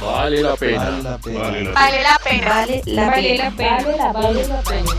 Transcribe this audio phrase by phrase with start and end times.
[0.00, 0.90] Vale la pena.
[0.90, 1.38] Vale la pena.
[1.40, 2.48] Vale la Vale la pena.
[2.48, 3.44] Vale la Vale pena.
[3.44, 3.82] la pena.
[3.82, 4.90] Vale la Vale la pena.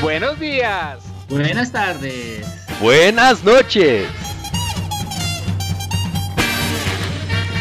[0.00, 0.98] Buenos días.
[1.28, 2.46] Buenas tardes.
[2.80, 4.06] Buenas noches.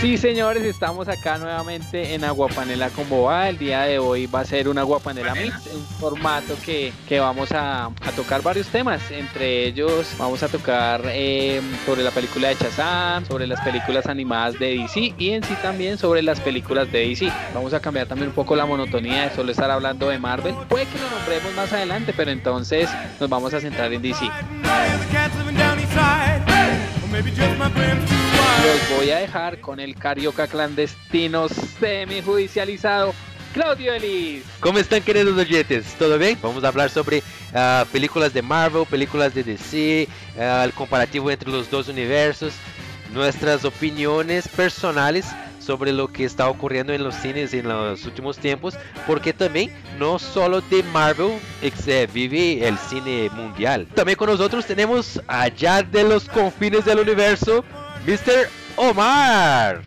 [0.02, 3.49] Sí, señores, estamos acá nuevamente en Aguapanela con Boa.
[3.49, 7.52] El día de hoy va a ser una Aguapanela Mix, un formato que, que vamos
[7.52, 9.02] a, a tocar varios temas.
[9.12, 14.57] Entre ellos, vamos a tocar eh, sobre la película de Shazam, sobre las películas animadas
[14.57, 17.29] de DC y en sí también sobre las películas de DC.
[17.54, 20.55] Vamos a cambiar también un poco la monotonía de solo estar hablando de Marvel.
[20.70, 24.31] Puede que lo nombremos más adelante, pero entonces nos vamos a centrar en DC.
[28.63, 33.13] Los voy a dejar con el carioca clandestino semijudicializado
[33.53, 34.44] Claudio Elis.
[34.59, 35.95] ¿Cómo están queridos oyentes?
[35.98, 36.38] ¿Todo bien?
[36.41, 37.23] Vamos a hablar sobre
[37.54, 40.07] ah, películas de Marvel, películas de DC,
[40.40, 42.54] ah, el comparativo entre los dos universos,
[43.13, 45.26] nuestras opiniones personales
[45.59, 50.18] sobre lo que está ocurriendo en los cines en los últimos tiempos, porque también no
[50.18, 53.87] solo de Marvel eh, vive el cine mundial.
[53.93, 57.63] También con nosotros tenemos allá de los confines del universo,
[58.05, 58.48] Mr.
[58.78, 59.84] Omar.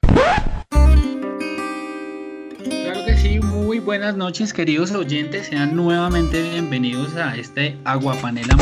[2.59, 8.57] Claro que sí, muy buenas noches queridos oyentes, sean nuevamente bienvenidos a este Aguapanela.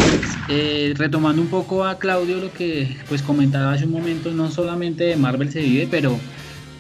[0.49, 5.05] Eh, retomando un poco a Claudio lo que pues comentaba hace un momento, no solamente
[5.05, 6.19] de Marvel se vive, pero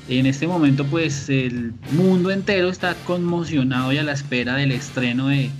[0.08, 5.28] en este momento pues el mundo entero está conmocionado y a la espera del estreno
[5.28, 5.50] de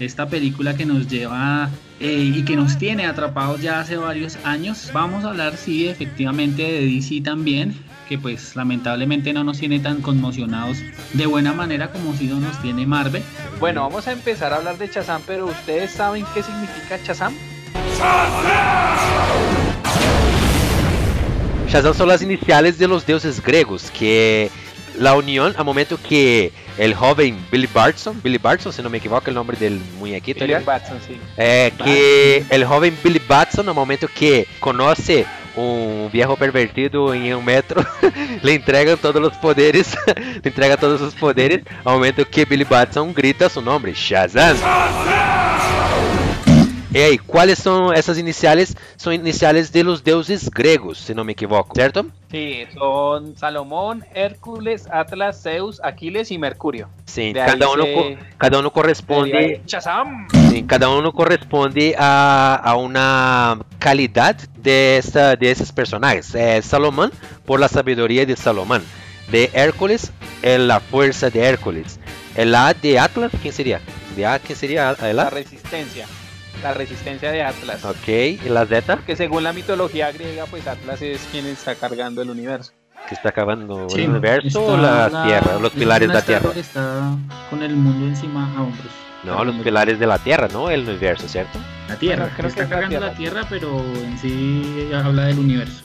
[0.00, 4.90] esta película que nos lleva eh, y que nos tiene atrapados ya hace varios años.
[4.92, 7.74] Vamos a hablar sí efectivamente de DC también,
[8.08, 10.78] que pues lamentablemente no nos tiene tan conmocionados
[11.12, 13.22] de buena manera como si no nos tiene Marvel.
[13.60, 17.34] Bueno, vamos a empezar a hablar de Shazam, pero ¿ustedes saben qué significa Shazam?
[21.68, 24.50] Shazam son las iniciales de los dioses griegos, que
[24.98, 29.28] la unión al momento que el joven Billy Bartson, Billy Bartson, si no me equivoco
[29.28, 30.62] el nombre del muñequito, Billy.
[30.64, 31.18] Batson, sí.
[31.36, 37.44] Eh, que el joven Billy Batson, al momento que conoce un viejo pervertido en un
[37.44, 37.84] metro,
[38.42, 39.96] le entregan todos los poderes,
[40.42, 44.56] le entrega todos sus poderes, al momento que Billy Batson grita su nombre, Shazam.
[47.00, 48.76] Ey, ¿cuáles son esas iniciales?
[48.96, 52.06] Son iniciales de los dioses griegos, si no me equivoco, ¿cierto?
[52.30, 56.88] Sí, son Salomón, Hércules, Atlas, Zeus, Aquiles y Mercurio.
[57.06, 60.28] Sí, De cada uno, se- cada uno corresponde Shazam.
[60.50, 66.34] Sí, cada uno corresponde a, a una calidad de, esta, de esos personajes.
[66.34, 67.12] Eh, Salomón
[67.46, 68.82] por la sabiduría de Salomón.
[69.30, 70.10] De Hércules,
[70.42, 72.00] eh, la fuerza de Hércules.
[72.34, 73.80] El A de Atlas, ¿quién sería?
[74.16, 76.06] De A, ¿quién sería el La resistencia.
[76.62, 77.84] La resistencia de Atlas.
[77.84, 78.98] Ok, ¿y la Z?
[79.06, 82.72] Que según la mitología griega, pues Atlas es quien está cargando el universo.
[83.08, 86.52] Que está acabando Sí, el universo o la, Tierra, los es pilares de la Tierra.
[86.52, 87.16] que está
[87.48, 88.92] con el mundo encima a hombros.
[89.24, 91.58] No, los pilares de la Tierra, no el universo, ¿cierto?
[91.88, 93.06] La Tierra, Bueno, creo está que es la cargando Tierra.
[93.12, 95.84] la Tierra, pero en sí habla del universo.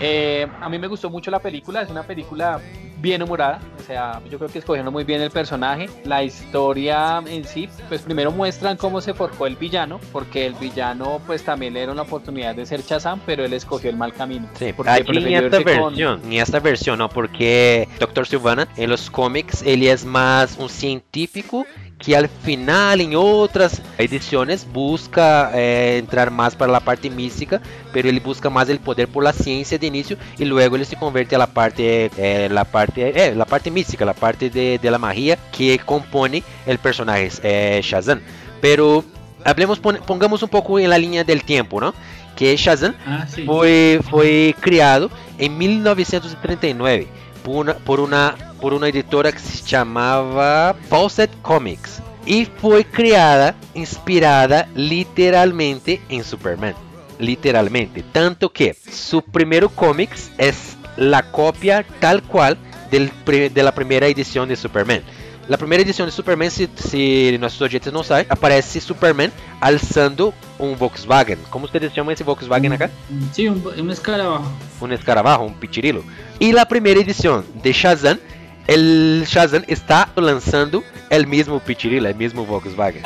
[0.00, 2.60] Eh, a mí me gustó mucho la película, es una película
[2.98, 5.88] bien humorada, o sea, yo creo que escogieron muy bien el personaje.
[6.04, 11.20] La historia en sí, pues primero muestran cómo se forjó el villano, porque el villano
[11.26, 14.48] pues también le dieron la oportunidad de ser Shazam, pero él escogió el mal camino.
[14.58, 18.26] Sí, porque aquí prefirió esta irse con- versión, en esta versión, no, porque Dr.
[18.26, 21.66] Sylvana en los cómics él es más un científico
[21.98, 28.10] que al final en otras ediciones busca eh, entrar más para la parte mística, pero
[28.10, 31.36] él busca más el poder por la ciencia de inicio y luego él se convierte
[31.36, 34.98] a la parte, eh, la parte, eh, la parte mística, la parte de, de la
[34.98, 38.20] magia que compone el personaje eh, Shazam.
[38.60, 39.04] Pero
[39.44, 41.94] hablemos, pon- pongamos un poco en la línea del tiempo, ¿no?
[42.36, 43.44] Que Shazam Ah, sí.
[43.46, 47.08] foi, foi criado em 1939
[47.44, 56.00] por uma, por uma editora que se chamava Fawcett Comics e foi criada, inspirada literalmente
[56.10, 56.74] em Superman.
[57.18, 60.52] Literalmente, tanto que su primeiro comics é
[60.98, 62.58] la cópia tal cual
[62.98, 65.02] del, pri- de la primeira edição de Superman.
[65.48, 70.74] La primeira edição de Superman, se, se nossos oyentes não sabem, aparece Superman alçando um
[70.74, 71.38] Volkswagen.
[71.50, 72.90] Como vocês chamam esse Volkswagen acá?
[73.32, 74.50] Sí, un, un escarabajo.
[74.80, 76.02] un escarabajo, un pichirilo.
[76.40, 78.18] Y la primera edición de Shazam,
[78.66, 83.02] el Shazam está lanzando el mismo pichirilo, el mismo Volkswagen.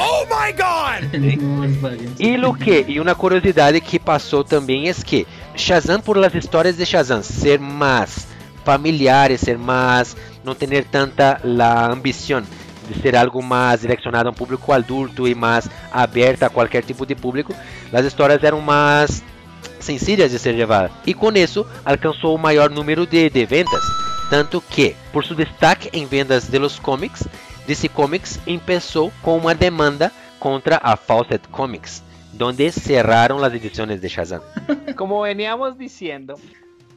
[1.13, 2.15] El mismo Volkswagen.
[2.19, 5.27] Y lo que, y una curiosidad que pasó también es que
[5.57, 8.29] Shazam, por las historias de Shazam ser más
[8.71, 12.45] familiares, ser más, no tener tanta la ambición
[12.89, 17.05] de ser algo más direccionado a un público adulto y más abierta a cualquier tipo
[17.05, 17.53] de público,
[17.91, 19.25] las historias eran más
[19.81, 20.93] sencillas de ser llevadas.
[21.05, 23.81] Y con eso alcanzó un mayor número de, de ventas.
[24.31, 27.29] Tanto que, por su destaque en vendas de los cómics,
[27.67, 34.09] DC Comics empezó con una demanda contra a Fawcett Comics, donde cerraron las ediciones de
[34.09, 34.43] Shazam.
[34.97, 36.37] Como veníamos diciendo,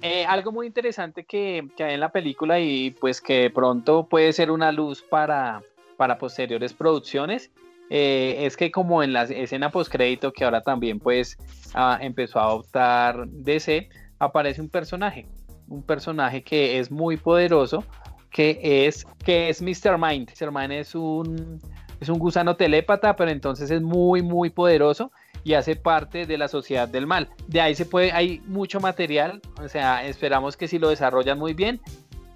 [0.04, 4.34] eh, algo muy interesante que, que, hay en la película y pues que pronto puede
[4.34, 5.64] ser una luz para,
[5.98, 7.52] para posteriores producciones
[7.90, 11.38] eh, es que como en la escena postcrédito que ahora también pues
[11.74, 13.88] ah, empezó a adoptar DC,
[14.20, 15.28] aparece un personaje,
[15.68, 17.84] un personaje que es muy poderoso,
[18.30, 19.98] que es, que es Mr.
[19.98, 20.30] Mind.
[20.30, 20.52] Mr.
[20.52, 21.62] Mind es un,
[22.00, 25.12] es un gusano telépata, pero entonces es muy, muy poderoso
[25.44, 27.30] y hace parte de la sociedad del mal.
[27.48, 31.54] De ahí se puede, hay mucho material, o sea, esperamos que si lo desarrollan muy
[31.54, 31.82] bien,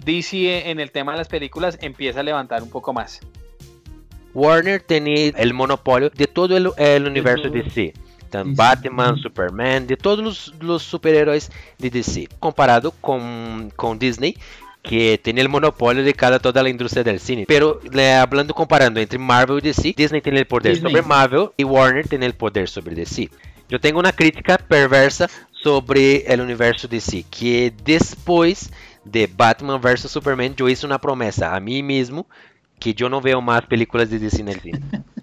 [0.04, 3.20] DC en el tema de las películas empieza a levantar un poco más.
[4.34, 7.94] Warner tenía el monopolio de todo el, el universo DC.
[8.28, 11.50] Então, Batman, Superman, de todos os, os super-heróis
[11.80, 12.28] de DC.
[12.40, 14.36] Comparado com, com Disney,
[14.88, 17.46] que tem o monopólio de cada toda a indústria do cine.
[17.46, 17.82] Pero
[18.22, 20.90] hablando comparando entre Marvel e DC, Disney tem o poder Disney.
[20.90, 23.30] sobre Marvel e Warner tem o poder sobre DC.
[23.70, 25.30] Eu tenho uma crítica perversa
[25.62, 28.72] sobre o universo DC, que depois
[29.04, 32.26] de Batman vs Superman, eu hice uma promessa a mim mesmo
[32.80, 34.82] que yo no veo más películas de DC en el cine.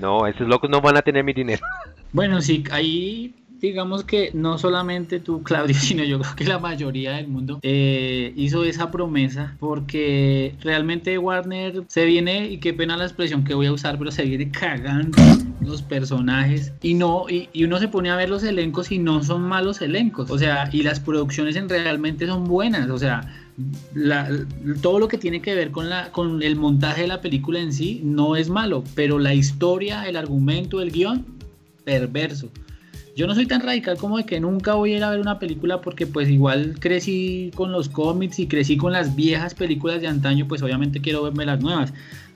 [0.00, 1.62] No, esos locos no van a tener mi dinero.
[2.10, 7.12] Bueno, sí, ahí digamos que no solamente tú, Claudio, sino yo creo que la mayoría
[7.12, 13.04] del mundo eh, hizo esa promesa porque realmente Warner se viene, y qué pena la
[13.04, 15.18] expresión que voy a usar, pero se viene cagando
[15.60, 19.22] los personajes y no, y, y uno se pone a ver los elencos y no
[19.22, 23.22] son malos elencos, o sea, y las producciones en realmente son buenas, o sea,
[24.80, 27.72] todo lo que tiene que ver con, la, con el montaje de la película en
[27.72, 31.26] sí no es malo, pero la historia, el argumento, el guion,
[31.84, 32.50] perverso.
[33.16, 35.38] Yo no soy tan radical como de que nunca voy a ir a ver una
[35.38, 40.06] película porque pues igual crecí con los cómics y crecí con las viejas películas de
[40.06, 41.92] antaño, pues obviamente quiero verme las nuevas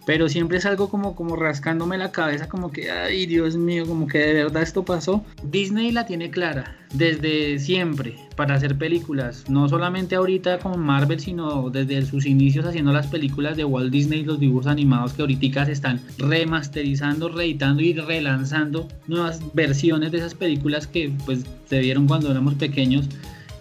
[0.07, 4.07] pero siempre es algo como, como rascándome la cabeza, como que, ay Dios mío, como
[4.07, 5.25] que de verdad esto pasó.
[5.43, 11.71] Disney la tiene clara desde siempre para hacer películas, no solamente ahorita con Marvel, sino
[11.71, 15.73] desde sus inicios haciendo las películas de Walt Disney, los dibujos animados que ahorita se
[15.73, 22.31] están remasterizando, reeditando y relanzando nuevas versiones de esas películas que pues se vieron cuando
[22.31, 23.09] éramos pequeños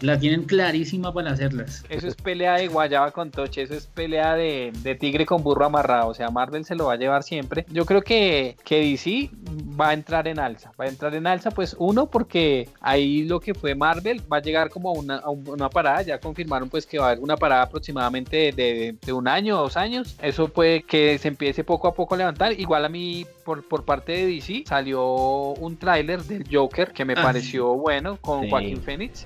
[0.04, 1.84] la tienen clarísima para hacerlas.
[1.88, 6.10] Eso es pelea de guayaba con toche, eso es pelea de, tigre con burro amarrado.
[6.10, 7.66] O sea, Marvel se lo va a llevar siempre.
[7.70, 9.30] Yo creo que, que DC
[9.80, 10.72] va a entrar en alza.
[10.80, 14.42] Va a entrar en alza, pues uno, porque ahí lo que fue Marvel va a
[14.42, 16.02] llegar como a una, una parada.
[16.02, 19.78] Ya confirmaron pues que va a haber una parada aproximadamente de, de, un año, dos
[19.78, 20.18] años.
[20.22, 22.60] Eso puede que se empiece poco a poco a levantar.
[22.60, 27.14] Igual a mí, por, por parte de DC, salió un tráiler del Joker que me
[27.14, 29.26] ah, pareció bueno con Joaquín Phoenix.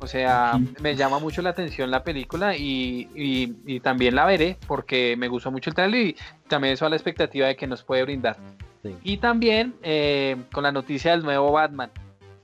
[0.00, 5.28] O sea, me llama mucho la atención la película y, también la veré porque me
[5.28, 6.16] gustó mucho el trailer y
[6.48, 8.36] también eso a la expectativa de que nos puede brindar.
[9.02, 11.90] Y también eh, con la noticia del nuevo Batman.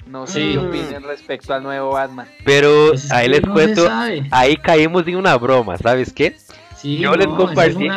[0.07, 2.27] No sé qué opinen respecto al nuevo Batman.
[2.45, 3.89] Pero pues ahí les cuento,
[4.33, 6.35] ahí caímos en una broma, ¿sabes qué?
[6.83, 7.89] Yo les compartí,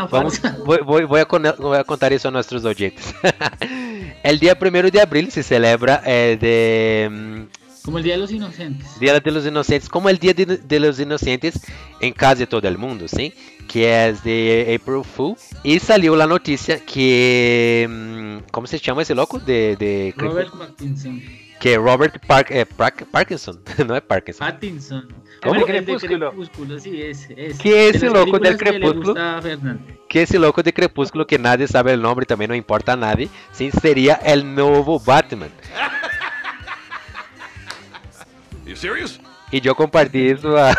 [0.66, 3.14] voy, a contar eso a nuestros oyentes.
[4.24, 8.32] el día primero de abril se celebra eh, de mm, como el Día de los
[8.32, 9.00] Inocentes.
[9.00, 11.62] Día de los Inocentes, como el Día de, los Inocentes
[12.01, 13.32] en casi todo el mundo, ¿sí?
[13.68, 15.36] Que es de April Fool.
[15.63, 17.88] Y salió la noticia que...
[17.88, 19.38] Mm, ¿Cómo se llama ese loco?
[19.38, 21.22] De, Robert Pattinson.
[21.60, 22.15] Que Robert
[22.50, 22.65] eh,
[23.12, 24.48] Parkinson, no es Parkinson.
[24.48, 25.25] Pattinson.
[25.44, 25.56] ¿Cómo?
[25.56, 26.34] El crepúsculo.
[26.80, 27.60] sí, es, es.
[27.60, 29.15] Que ese loco del crepúsculo.
[30.08, 33.30] Que ese loco de crepúsculo que nadie sabe el nombre, también no importa a nadie,
[33.51, 33.72] ¿sí?
[33.72, 35.50] sería el nuevo Batman.
[39.51, 40.75] Y yo compartí eso a,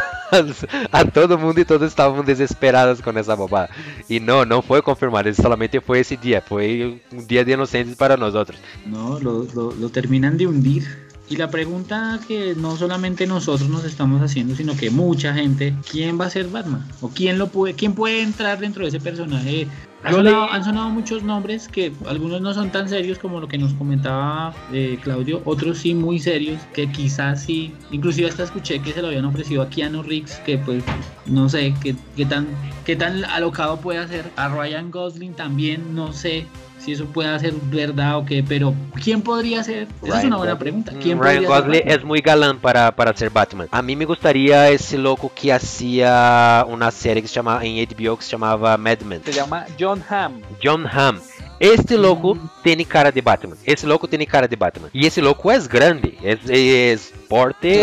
[0.93, 3.71] a, todo mundo y todos estaban desesperados con esa bobada.
[4.09, 8.17] Y no, no fue confirmado, solamente fue ese día, fue un día de inocentes para
[8.17, 8.59] nosotros.
[8.85, 11.06] No, lo, lo, lo terminan de hundir.
[11.29, 16.21] Y la pregunta que no solamente nosotros nos estamos haciendo, sino que mucha gente, ¿quién
[16.21, 16.87] va a ser Batman?
[17.01, 19.67] ¿O quién lo puede, quién puede entrar dentro de ese personaje?
[20.05, 24.55] Han sonado, muchos nombres que algunos no son tan serios como lo que nos comentaba
[24.73, 29.09] eh, Claudio, otros sí muy serios, que quizás sí, inclusive hasta escuché que se lo
[29.09, 30.85] habían ofrecido a Keanu Reeves, que pues
[31.25, 32.47] no sé qué, qué tan,
[32.85, 34.31] qué tan alocado puede hacer.
[34.37, 36.47] A Ryan Gosling también no sé
[36.87, 39.89] si eso puede ser verdad o qué, pero ¿quién podría ser?
[40.03, 40.93] Esa es una buena pregunta.
[41.03, 43.67] ¿Quién Mm, Ryan podría ser Gosling es muy galán para, para ser Batman.
[43.73, 48.17] A mí me gustaría ese loco que hacía una serie que se llamaba en HBO
[48.17, 49.21] que se llamaba Mad Men.
[49.25, 50.41] Se llama John Hamm.
[50.63, 51.19] John Hamm.
[51.59, 53.57] Este loco tiene cara de Batman.
[53.65, 54.91] Ese loco tiene cara de Batman.
[54.93, 56.17] Y ese loco es grande.
[56.23, 57.83] Es, es porte.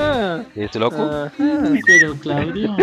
[0.00, 0.96] Ah, Ese loco.
[1.00, 1.30] ah,
[1.86, 2.76] Pero Claudio.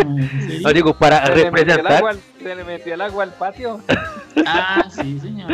[0.62, 2.02] No digo, para representar.
[2.42, 3.80] se le metió el agua al patio.
[4.44, 5.50] Ah, sí, señor.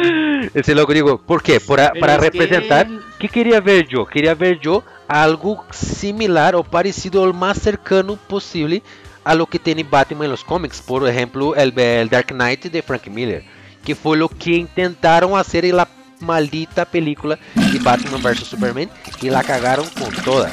[0.75, 1.61] Loco digo, ¿por qué?
[1.61, 2.87] Para, para es que representar.
[2.87, 4.05] él- ¿Qué quería ver yo?
[4.07, 8.83] Quería ver yo algo similar o parecido lo más cercano posible
[9.25, 10.81] a lo que tiene Batman en los cómics.
[10.81, 13.45] Por ejemplo, el, el Dark Knight de Frank Miller,
[13.85, 15.89] que fue lo que intentaron hacer en la
[16.21, 18.89] maldita película de Batman vs Superman
[19.21, 20.53] y la cagaron con todas.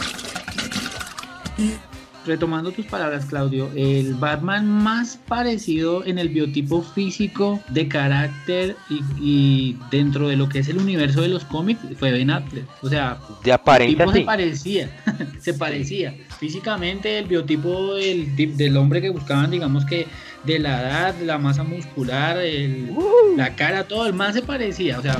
[2.26, 9.02] Retomando tus palabras, Claudio, el Batman más parecido en el biotipo físico, de carácter y,
[9.20, 12.66] y dentro de lo que es el universo de los cómics fue Ben Affleck.
[12.84, 14.90] O sea, De el apariencia tipo se parecía,
[15.40, 16.14] se parecía.
[16.40, 20.06] Físicamente el biotipo del, del hombre que buscaban, digamos que
[20.44, 22.92] de la edad, la masa muscular, el-
[23.38, 25.00] la cara, todo, el más se parecía.
[25.00, 25.14] O sea,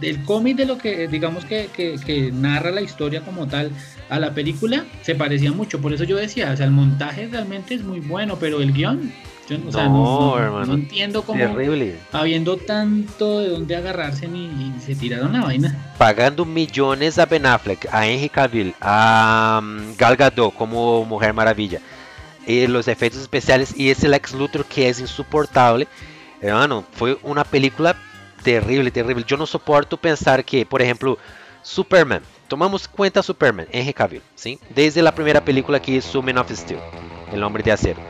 [0.00, 3.70] del cómic de lo que digamos que, que- que narra la historia como tal
[4.08, 7.74] a la película se parecía mucho por eso yo decía o sea el montaje realmente
[7.74, 9.12] es muy bueno pero el guion
[9.48, 10.66] yo, o sea, no, No, no- hermano.
[10.66, 11.96] no entiendo cómo Terrible.
[12.12, 17.46] habiendo tanto de dónde agarrarse ni, y se tiraron la vaina Pagando millones a Ben
[17.46, 21.80] Affleck, a Henry Cavill, a um, Gal Gadot como Mujer Maravilla.
[22.46, 25.88] Y los efectos especiales y ese Lex Luthor que es insoportable.
[26.42, 27.96] Hermano, fue una película
[28.42, 29.24] terrible, terrible.
[29.26, 31.18] Yo no soporto pensar que, por ejemplo,
[31.62, 32.22] Superman.
[32.48, 34.58] Tomamos cuenta Superman, Henry Cavill, ¿sí?
[34.74, 36.80] Desde la primera película que hizo Man of Steel,
[37.30, 38.00] El Hombre de Acero.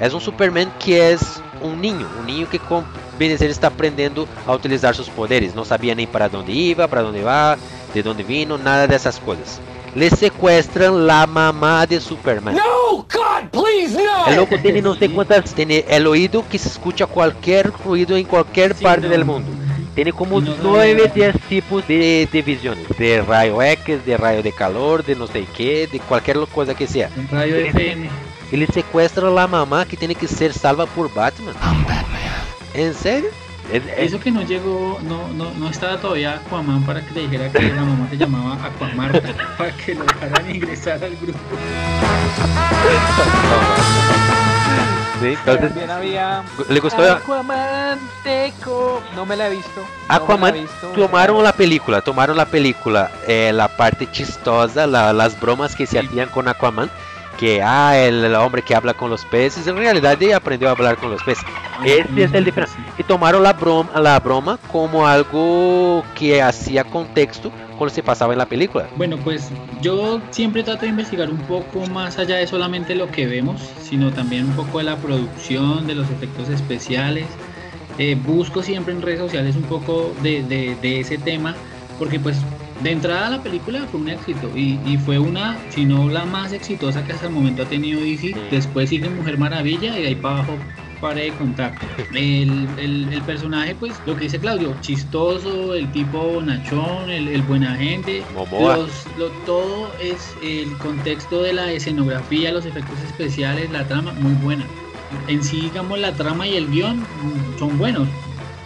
[0.00, 2.84] Es un Superman que es un niño, un niño que con
[3.18, 5.54] Benecer está aprendiendo a utilizar sus poderes.
[5.54, 7.56] No sabía ni para dónde iba, para dónde va,
[7.94, 9.60] de dónde vino, nada de esas cosas.
[9.94, 12.54] Le secuestran la mamá de Superman.
[12.54, 14.26] No, God, please, no!
[14.26, 18.24] El loco tiene no sé cuántas, tiene el oído que se escucha cualquier ruido en
[18.24, 19.10] cualquier Sí, parte no.
[19.12, 19.48] del mundo.
[19.94, 21.12] Tiene como No, no, 9, no.
[21.14, 22.84] 10 tipos de, de visiones.
[22.98, 26.86] De rayo X, de rayo de calor, de no sé qué, de cualquier cosa que
[26.86, 27.10] sea.
[27.16, 28.08] en radio FM
[28.52, 31.54] Ele sequestra a la mamá que tiene que ser salva por Batman.
[32.74, 33.30] ¿En serio?
[33.72, 37.20] Es- es- eso que no llegó no, no, no estaba todavía Aquaman para que le
[37.22, 41.38] dijera que la mamá se llamaba Aquamarta para que lo dejaran ingresar al grupo
[45.20, 49.02] Sí, entonces, También había le gustó Aquaman Teco.
[49.16, 49.80] No me la he visto.
[49.80, 50.54] no la he Aquaman.
[50.54, 50.88] visto.
[50.94, 55.98] Tomaron la película, tomaron la película, eh, la parte chistosa, la- las bromas que se
[55.98, 56.88] hacían con Aquaman.
[57.36, 60.72] Que, ah, el, el hombre que habla con los peces, en realidad él aprendió a
[60.72, 61.44] hablar con los peces.
[61.84, 62.74] Ese es el diferente.
[62.98, 68.38] Y tomaron la broma, la broma como algo que hacía contexto cuando se pasaba en
[68.38, 68.88] la película.
[68.96, 73.26] Bueno, pues yo siempre trato de investigar un poco más allá de solamente lo que
[73.26, 77.26] vemos, sino también un poco de la producción, de los efectos especiales.
[77.98, 81.54] Eh, busco siempre en redes sociales un poco de, de- de ese tema,
[81.98, 82.38] porque pues
[82.82, 86.52] de entrada la película fue un éxito y, y fue una, si no la más
[86.52, 88.34] exitosa que hasta el momento ha tenido DC.
[88.52, 90.52] Después sigue Mujer Maravilla y de ahí para abajo
[91.00, 91.74] pare de contar.
[92.12, 97.42] El, el- el personaje, pues, lo que dice Claudio, chistoso, el tipo bonachón, el, el
[97.42, 98.24] buena gente.
[98.34, 98.76] Momoa.
[98.78, 104.34] Los- lo- todo es el contexto de la escenografía, los efectos especiales, la trama, muy
[104.34, 104.66] buena.
[105.26, 107.06] En sí, digamos, la trama y el guion
[107.58, 108.08] son buenos.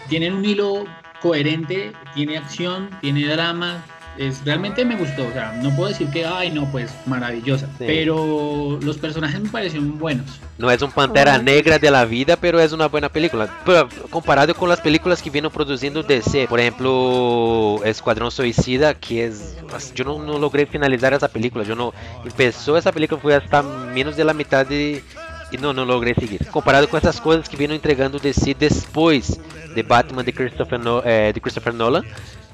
[0.09, 0.85] Tienen un hilo
[1.21, 3.85] coherente, tiene acción, tiene drama.
[4.19, 7.85] Es, realmente me gustó, o sea, no puedo decir que, ay, no, pues maravillosa, Sí.
[7.87, 10.27] pero los personajes me parecieron buenos.
[10.59, 13.49] No es un Pantera Negra de la vida, pero es una buena película.
[13.65, 19.57] Pero, comparado con las películas que vino produciendo DC, por ejemplo, Escuadrón Suicida, que es...
[19.95, 21.65] Yo no, no logré finalizar esa película.
[21.65, 21.93] Yo no...
[22.25, 25.03] Empezó esa película, fue hasta menos de la mitad de...
[25.51, 26.47] Y no, no logré seguir.
[26.49, 29.39] Comparado con essas coisas que vino entregando DC depois
[29.75, 32.05] de Batman de Christopher, No- eh, de Christopher Nolan,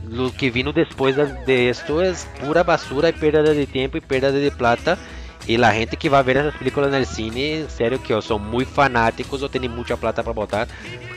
[0.07, 4.01] lo que vino después de, de esto es pura basura y pérdida de tiempo y
[4.01, 4.99] pérdida de plata.
[5.47, 8.21] Y la gente que va a ver esas películas en el cine, en serio que
[8.21, 10.69] son muy fanáticos o tienen mucha plata para botar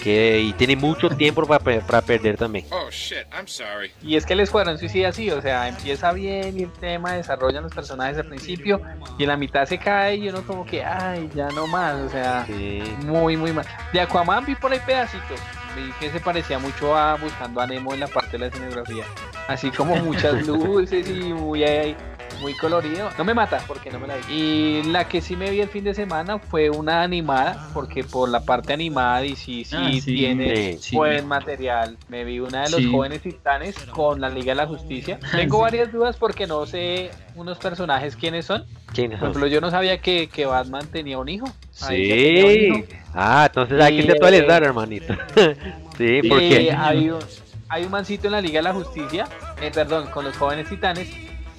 [0.01, 2.65] que, y tienen mucho tiempo para, para perder también.
[2.71, 3.91] Oh shit, I'm sorry.
[4.01, 7.63] Y es que el Escuadrón Suicida así, o sea, empieza bien y el tema, desarrollan
[7.63, 8.79] los personajes al principio
[9.17, 12.07] y en la mitad se cae y uno como que, ay, ya no más, o
[12.09, 12.81] sea, Sí.
[13.05, 13.65] muy, muy mal.
[13.91, 15.41] De Aquaman vi por ahí pedacitos,
[15.75, 19.03] vi que se parecía mucho a Buscando a Nemo en la parte de la escenografía,
[19.47, 21.95] así como muchas luces y muy ahí,
[22.41, 23.09] muy colorido.
[23.17, 24.33] No me mata porque no me la vi.
[24.33, 28.27] Y la que sí me vi el fin de semana fue una animada, porque por
[28.29, 30.95] la parte animada y sí, sí, Ah, sí, tiene sí.
[30.95, 31.97] buen material.
[32.09, 32.91] Me vi una de los Sí.
[32.91, 35.19] jóvenes titanes con la Liga de la Justicia.
[35.31, 35.61] Tengo Sí.
[35.61, 38.65] varias dudas porque no sé unos personajes quiénes son.
[38.93, 41.45] ¿Quién Por ejemplo, yo no sabía que, que Batman tenía un hijo.
[41.45, 41.51] Un.
[41.71, 42.83] Sí.
[43.13, 45.13] Ah, entonces hay que se actualizar, eh, hermanito.
[45.97, 47.19] sí, porque hay, un,
[47.69, 49.27] hay un mancito en la Liga de la Justicia,
[49.61, 51.09] eh, perdón, con los jóvenes titanes,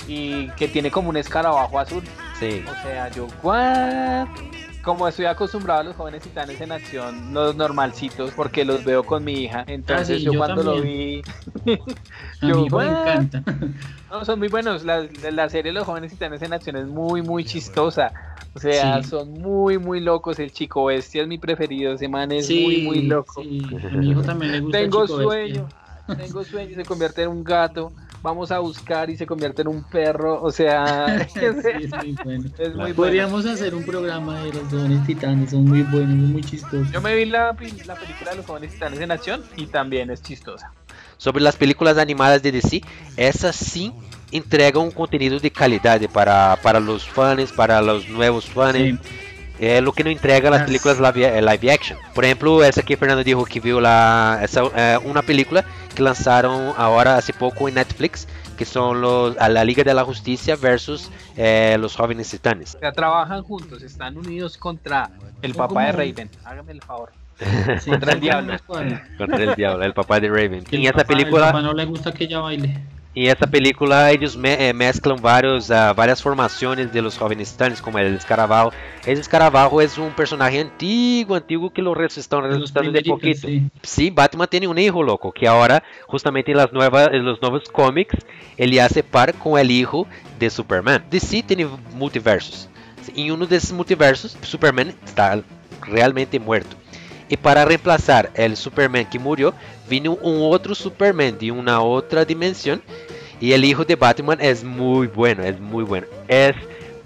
[0.08, 2.02] y que tiene como un escarabajo azul.
[2.38, 2.62] sí.
[2.68, 4.26] O sea, yo, ¿what?
[4.82, 9.22] Como estoy acostumbrado a los jóvenes titanes en acción, los normalcitos, porque los veo con
[9.22, 9.64] mi hija.
[9.68, 11.22] Entonces Ah, sí, yo, yo cuando lo vi,
[12.40, 12.98] A Yo, mi hijo le "What?".
[12.98, 13.42] encanta.
[14.10, 14.84] no, son muy buenos.
[14.84, 18.12] La, la serie de los jóvenes titanes en acción es muy, muy chistosa.
[18.54, 19.08] O sea, Sí.
[19.08, 20.38] son muy, muy locos.
[20.40, 21.92] El chico bestia es mi preferido.
[21.92, 23.42] Ese man es Sí, muy, muy loco.
[23.42, 25.64] sí, A mi hijo también le gusta el Tengo Chico sueño,
[26.06, 26.16] Bestia.
[26.26, 29.82] tengo sueño, se convierte en un gato, vamos a buscar y se convierte en un
[29.82, 32.50] perro, o sea, Sí, es muy bueno.
[32.58, 32.94] es muy bueno.
[32.94, 36.90] Podríamos hacer un programa de los jóvenes titanes, son muy buenos, son muy chistosos.
[36.92, 40.22] Yo me vi la, la película de los jóvenes titanes en acción y también es
[40.22, 40.72] chistosa.
[41.16, 42.82] Sobre las películas animadas de DC,
[43.16, 43.92] esas sí
[44.32, 48.76] entregan un contenido de calidad para, para los fans, para los nuevos fans.
[48.76, 48.98] Sí.
[49.64, 51.96] É lo que não entrega las As- películas live, eh, live action.
[52.12, 55.64] Por ejemplo, essa que Fernando dijo que viu lá, essa é uma película
[55.94, 58.26] que lançaram agora hace pouco em Netflix,
[58.58, 62.74] que são los, a la Liga de la Justicia versus eh, los Jóvenes Titanes.
[62.74, 65.10] O sea, trabajan juntos, están unidos contra
[65.42, 66.30] el Son papá de Raven.
[66.44, 67.12] Hágame el favor.
[67.80, 68.56] Sí, Contra el son diablo.
[69.16, 70.64] Contra el diablo, el papá de Raven.
[70.64, 72.80] Que essa papá- el película, no le gusta que ella baile.
[73.14, 77.80] Em essa película eles me, eh, mesclam vários, ah, várias formações de los Jóvenes Titanes,
[77.80, 78.72] como el Escarabajo.
[79.06, 83.70] Esse Escarabajo é um personagem antigo, antigo que lo estão ressuscitando de sí.
[83.82, 87.64] Sí, Batman tiene un hijo loco, que ahora justamente en las nuevas, en los nuevos
[87.68, 88.16] cómics,
[88.56, 90.06] ele hace par con el hijo
[90.38, 91.04] de Superman.
[91.10, 92.68] DC tiene multiversos.
[93.14, 95.42] En uno de esos multiversos, Superman está
[95.82, 96.76] realmente muerto.
[97.32, 99.54] Y para reemplazar el Superman que murió,
[99.88, 102.82] vino un otro Superman de una otra dimensión.
[103.40, 106.06] Y el hijo de Batman es muy bueno, es muy bueno.
[106.28, 106.54] Es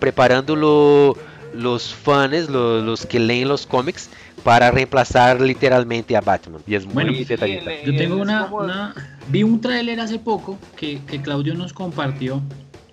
[0.00, 1.16] preparando lo-
[1.54, 4.10] los fans, lo- los que leen los cómics,
[4.42, 6.60] para reemplazar literalmente a Batman.
[6.66, 7.70] Y es muy Bueno, detallista.
[7.84, 8.94] Yo tengo una, una-
[9.28, 12.42] Vi un tráiler hace poco que, que Claudio nos compartió,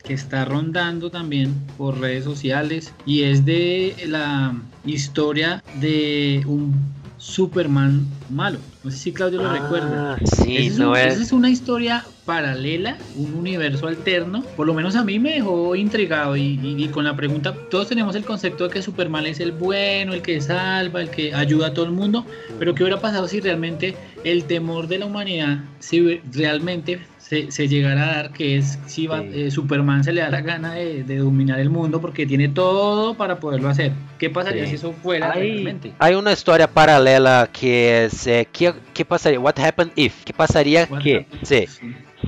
[0.03, 4.53] que está rondando también por redes sociales, y es de la
[4.85, 6.75] historia de un
[7.23, 8.59] Superman malo.
[8.83, 10.13] No sé si Claudio lo recuerda.
[10.15, 11.13] Ah, sí, Esa es, no un- es.
[11.13, 14.43] esa es una historia paralela, un universo alterno.
[14.57, 17.87] Por lo menos a mí me dejó intrigado y, y- y con la pregunta, todos
[17.87, 21.67] tenemos el concepto de que Superman es el bueno, el que salva, el que ayuda
[21.67, 22.25] a todo el mundo,
[22.59, 27.67] pero ¿qué hubiera pasado si realmente el temor de la humanidad, si realmente se, se
[27.67, 29.29] llegara a dar, que es si va- Sí.
[29.33, 33.15] eh, Superman se le da la gana de, de dominar el mundo porque tiene todo
[33.15, 33.91] para poderlo hacer?
[34.19, 34.69] ¿Qué pasaría Sí.
[34.69, 35.93] si eso fuera Hay, realmente?
[35.99, 39.39] hay una historia paralela que es eh, ¿qué, qué pasaría?
[39.39, 40.23] What happened if?
[40.23, 41.65] ¿Qué pasaría What que Sí.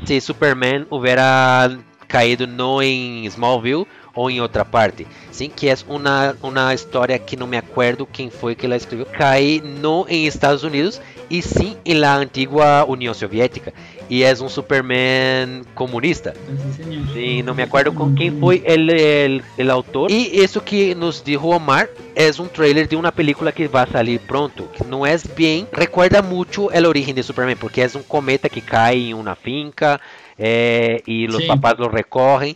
[0.06, 1.70] si Superman hubiera
[2.08, 5.06] caído no en Smallville o en otra parte?
[5.32, 9.06] Sim, que é uma, uma história que não me acuerdo quem foi que ela escreveu.
[9.06, 13.74] Cai no em Estados Unidos e sim em la antiga União Soviética.
[14.10, 16.34] E é um Superman comunista.
[16.34, 17.08] Sí, señor.
[17.14, 20.12] Sim, não me acuerdo com quem foi el, el, el autor.
[20.12, 24.20] E isso que nos dijo Omar é um trailer de uma película que vai sair
[24.20, 24.70] pronto.
[24.74, 25.68] Que não é bem.
[25.74, 30.00] Recuerda muito a origem de Superman, porque é um cometa que cai em uma finca
[30.38, 31.48] eh, e os Sim.
[31.48, 32.56] papás lo recorrem.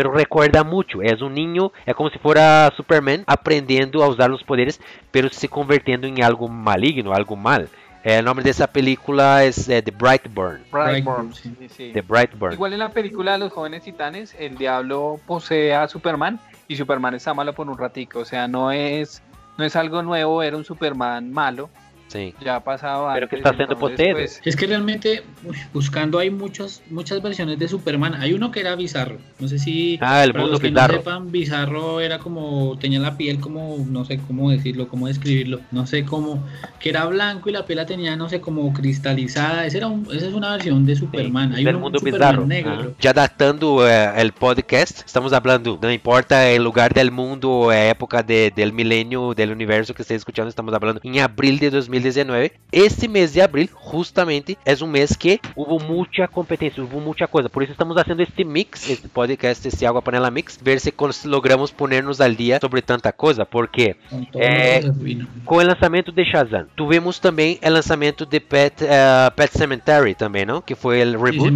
[0.00, 4.42] Pero recuerda mucho, es un niño, es como si fuera Superman aprendiendo a usar los
[4.42, 7.68] poderes, pero se convirtiendo en algo maligno, algo mal.
[8.02, 10.64] El nombre de esa película es eh, The Brightburn.
[10.72, 11.54] Brightburn, sí.
[11.68, 11.90] sí.
[11.92, 12.54] The Brightburn.
[12.54, 17.12] Igual en la película de los jóvenes titanes, el diablo posee a Superman y Superman
[17.12, 18.20] está malo por un ratico.
[18.20, 19.22] O sea, no es,
[19.58, 21.68] no es algo nuevo ver un Superman malo.
[22.10, 22.34] Sí.
[22.44, 24.12] Ya ha pasado Pero que antes, está siendo entonces, potente.
[24.14, 28.14] pues, Es que realmente, uy, buscando hay muchos, muchas versiones de Superman.
[28.14, 29.18] Hay uno que era Bizarro.
[29.38, 30.94] No sé si Ah, el para mundo los que bizarro.
[30.94, 35.60] no sepan, Bizarro era como, tenía la piel como, no sé cómo decirlo, cómo describirlo,
[35.70, 36.42] no sé cómo,
[36.80, 39.64] que era blanco y la piel la tenía, no sé, como cristalizada.
[39.66, 41.54] Ese era un, esa es una versión de Superman.
[41.54, 42.46] Hay del uno, mundo un Superman bizarro.
[42.46, 42.94] negro.
[43.00, 48.22] Ya datando eh, el podcast, estamos hablando, no importa el lugar del mundo o época
[48.22, 51.70] de- del milenio, del universo que esté escuchando, estamos hablando en abril de
[52.02, 52.52] 2019.
[52.72, 57.48] Este mes de abril, justamente, es un mes que hubo mucha competencia, hubo mucha cosa.
[57.48, 60.92] Por eso estamos haciendo este mix, este podcast, este Agua Panela Mix, ver si
[61.24, 63.44] logramos ponernos al día sobre tanta cosa.
[63.44, 63.96] Porque
[64.34, 64.82] é,
[65.44, 70.46] com o lançamento de Shazam, tivemos também o lançamento de Pet, uh, Pet Cemetery também,
[70.46, 70.62] não?
[70.62, 71.50] Que foi o reboot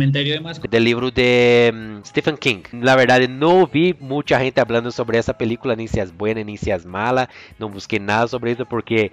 [0.68, 2.62] do livro de um, Stephen King.
[2.72, 6.56] Na verdade, não vi muita gente falando sobre essa película, nem se é boa, nem
[6.56, 7.28] se é mala.
[7.58, 9.10] Não busquei nada sobre isso porque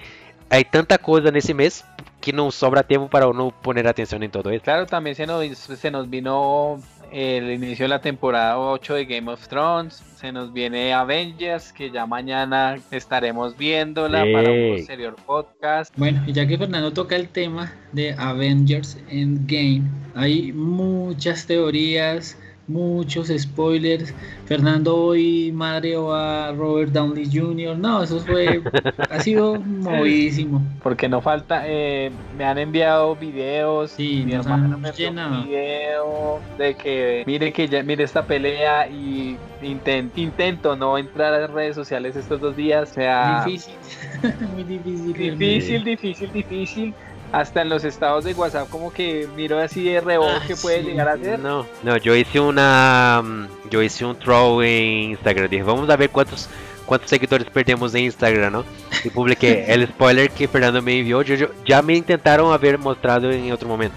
[0.52, 1.84] há tanta coisa nesse mês
[2.20, 4.64] que não sobra tempo para não poner atenção em todo isso.
[4.64, 6.80] Claro, também se nos, se nos vino
[7.12, 10.04] el inicio de la temporada 8 de Game of Thrones.
[10.16, 15.94] Se nos viene Avengers, que ya mañana estaremos viéndola para un posterior podcast.
[15.98, 19.82] Bueno, y ya que Fernando toca el tema de Avengers Endgame,
[20.14, 24.14] hay muchas teorías muchos spoilers.
[24.46, 27.78] Fernando hoy madreó a Robert Downey Jr.
[27.78, 28.62] No, eso fue,
[29.10, 30.62] ha sido movidísimo.
[30.84, 33.92] Porque no falta, eh, me han enviado videos.
[33.92, 35.12] Sí, mi hermano me envió
[35.44, 41.52] video de que mire que ya, mire esta pelea y intento no entrar a las
[41.52, 42.90] redes sociales estos dos días.
[42.90, 43.74] sea, difícil,
[44.54, 45.14] muy difícil.
[45.14, 46.94] Difícil, difícil, difícil
[47.32, 50.84] hasta en los estados de WhatsApp como que miro así de rebote ah, que puede
[50.84, 51.40] llegar a ser.
[51.40, 55.96] No, no, yo hice una mm, yo hice un throw en Instagram, dije, vamos a
[55.96, 56.50] ver cuántos
[56.86, 58.66] cuántos seguidores perdemos en Instagram, ¿no?
[59.04, 63.52] Y publiqué el spoiler que Fernando me envió, yo, ya me intentaron haber mostrado en
[63.52, 63.96] otro momento.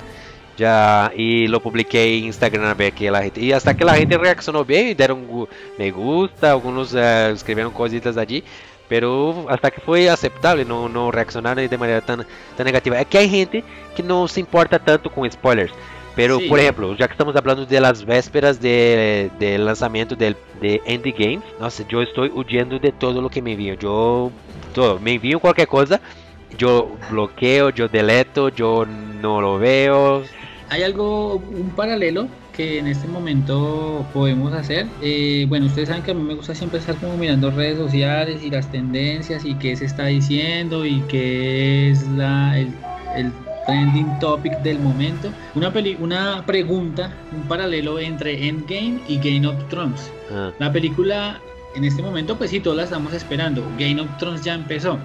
[0.56, 4.16] Ya, y lo publiqué en Instagram a ver que gente, y hasta que la gente
[4.16, 5.26] reaccionó bien y dieron
[5.76, 8.44] me gusta, algunos uh, escribieron cositas allí,
[8.88, 12.24] pero hasta que foi aceitável, não, não reaccionaram de maneira tão,
[12.56, 12.96] tão negativa.
[12.96, 15.72] É que há gente que não se importa tanto com spoilers.
[16.14, 20.80] Pero, por exemplo, já que estamos falando de las vésperas de, de lançamento de, de
[20.86, 23.76] Endgame, nossa, eu estou huyendo de todo o que me enviam.
[23.82, 24.32] Eu
[24.72, 26.00] todo, me enviam qualquer coisa,
[26.56, 28.86] eu bloqueio, eu deleto, eu
[29.20, 30.22] não lo veo.
[30.70, 34.86] Hay algo, un paralelo que en este momento podemos hacer.
[35.02, 38.42] Eh, bueno, ustedes saben que a mí me gusta siempre estar como mirando redes sociales
[38.42, 42.72] y las tendencias y qué se está diciendo y qué es la, el,
[43.16, 43.32] el
[43.66, 45.30] trending topic del momento.
[45.54, 50.10] Una, peli una pregunta, un paralelo entre Endgame y Game of Thrones.
[50.32, 50.52] Ah.
[50.58, 51.40] La película
[51.74, 53.64] en este momento, pues sí, todos la estamos esperando.
[53.78, 54.98] Game of Thrones ya empezó.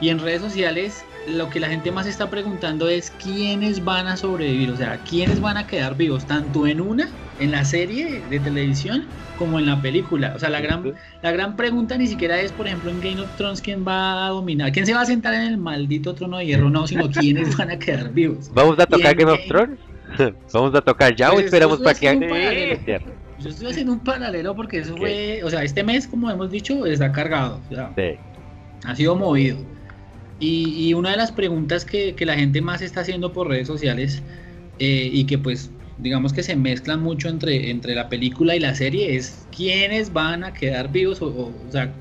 [0.00, 4.16] Y en redes sociales lo que la gente más está preguntando es quiénes van a
[4.16, 7.08] sobrevivir, o sea, quiénes van a quedar vivos, tanto en una,
[7.40, 9.06] en la serie de televisión,
[9.38, 10.32] como en la película.
[10.34, 13.36] O sea, la gran, la gran pregunta ni siquiera es, por ejemplo, en Game of
[13.36, 16.46] Thrones quién va a dominar, quién se va a sentar en el maldito trono de
[16.46, 18.50] hierro, no, sino quiénes van a quedar vivos.
[18.52, 19.78] ¿Vamos a tocar Game of Thrones?
[20.52, 23.00] ¿Vamos a tocar ya o pues, esperamos para que...
[23.40, 26.84] Yo estoy haciendo un paralelo porque eso fue, o sea, este mes, como hemos dicho,
[26.86, 27.60] está cargado.
[27.70, 27.92] O sea,
[28.84, 29.58] Ha sido movido.
[30.40, 34.22] Y, una de las preguntas que, la gente más está haciendo por redes sociales
[34.78, 38.74] eh, y que pues digamos que se mezclan mucho entre, entre la película y la
[38.74, 41.92] serie es quiénes van a quedar vivos o, o, o sea,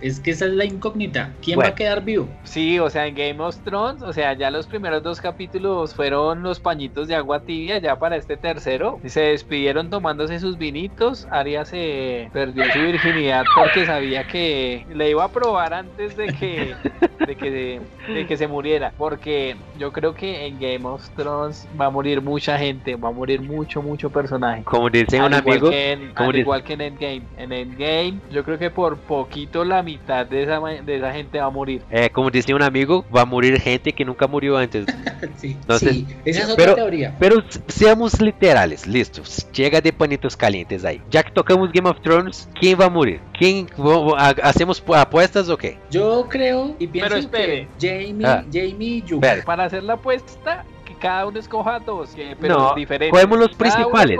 [0.00, 1.32] es que esa es la incógnita.
[1.42, 2.28] ¿Quién va a quedar vivo?
[2.44, 6.42] Sí, o sea, en Game of Thrones, o sea, ya los primeros dos capítulos fueron
[6.42, 8.98] los pañitos de agua tibia, ya para este tercero.
[9.04, 11.26] Se despidieron tomándose sus vinitos.
[11.30, 16.74] Arya se perdió su virginidad porque sabía que le iba a probar antes de que,
[17.26, 18.92] de que, de que se muriera.
[18.96, 23.12] Porque yo creo que en Game of Thrones va a morir mucha gente, va a
[23.12, 24.64] morir mucho, mucho personaje.
[24.64, 25.70] Como dice un amigo,
[26.16, 27.22] al igual que en Endgame.
[27.36, 31.46] En Endgame, yo creo que por poquito la mitad de esa, de esa gente va
[31.46, 31.82] a morir.
[31.90, 34.86] Eh, como decía un amigo, va a morir gente que nunca murió antes.
[35.36, 37.14] sí, sí, esa es otra pero, teoría.
[37.18, 39.46] Pero seamos literales, listos.
[39.52, 41.00] Llega de panitos calientes ahí.
[41.10, 43.20] Ya que tocamos Game of Thrones, ¿quién va a morir?
[43.38, 43.68] ¿Quién
[44.42, 45.78] hacemos apuestas o qué?
[45.90, 47.68] Yo creo y pienso pero espere.
[47.78, 48.44] que Jamie, ah.
[48.52, 50.64] Jamie y Para hacer la apuesta,
[51.00, 52.10] cada uno escoja dos,
[52.40, 53.10] pero no, diferentes.
[53.10, 54.18] Cogemos los principales.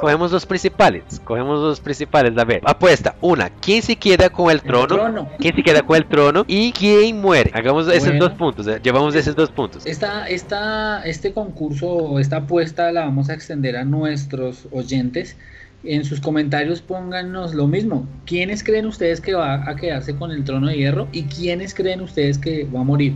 [0.00, 1.20] Cogemos los principales.
[1.24, 2.36] Cogemos los principales.
[2.36, 3.14] A ver, apuesta.
[3.20, 5.28] Una, ¿quién se queda con el trono?
[5.38, 6.44] ¿Quién se queda con el trono?
[6.46, 7.50] Y quién muere.
[7.54, 8.66] Hagamos esos dos puntos.
[8.66, 9.86] Eh, llevamos esos dos puntos.
[9.86, 15.36] Esta, esta, este concurso, esta apuesta la vamos a extender a nuestros oyentes.
[15.84, 18.08] En sus comentarios pónganos lo mismo.
[18.24, 21.06] ¿Quiénes creen ustedes que va a quedarse con el trono de hierro?
[21.12, 23.14] ¿Y quiénes creen ustedes que va a morir?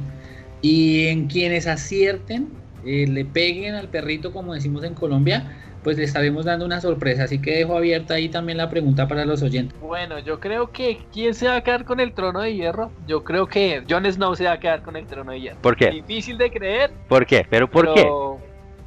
[0.62, 6.04] Y en quienes acierten, eh, le peguen al perrito, como decimos en Colombia, pues le
[6.04, 7.24] estaremos dando una sorpresa.
[7.24, 9.78] Así que dejo abierta ahí también la pregunta para los oyentes.
[9.80, 12.90] Bueno, yo creo que ¿quién se va a quedar con el trono de hierro?
[13.06, 15.60] Yo creo que Jon Snow se va a quedar con el trono de hierro.
[15.60, 15.90] ¿Por qué?
[15.90, 16.90] Difícil de creer.
[17.08, 17.46] ¿Por qué?
[17.48, 18.08] ¿Pero por qué?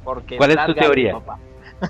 [0.04, 1.18] Porque ¿Cuál es tu teoría?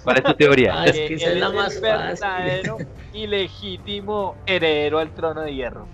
[0.02, 0.74] ¿Cuál es tu teoría?
[0.76, 2.78] Ah, es que es la más verdadero
[3.12, 5.86] y legítimo heredero al trono de hierro.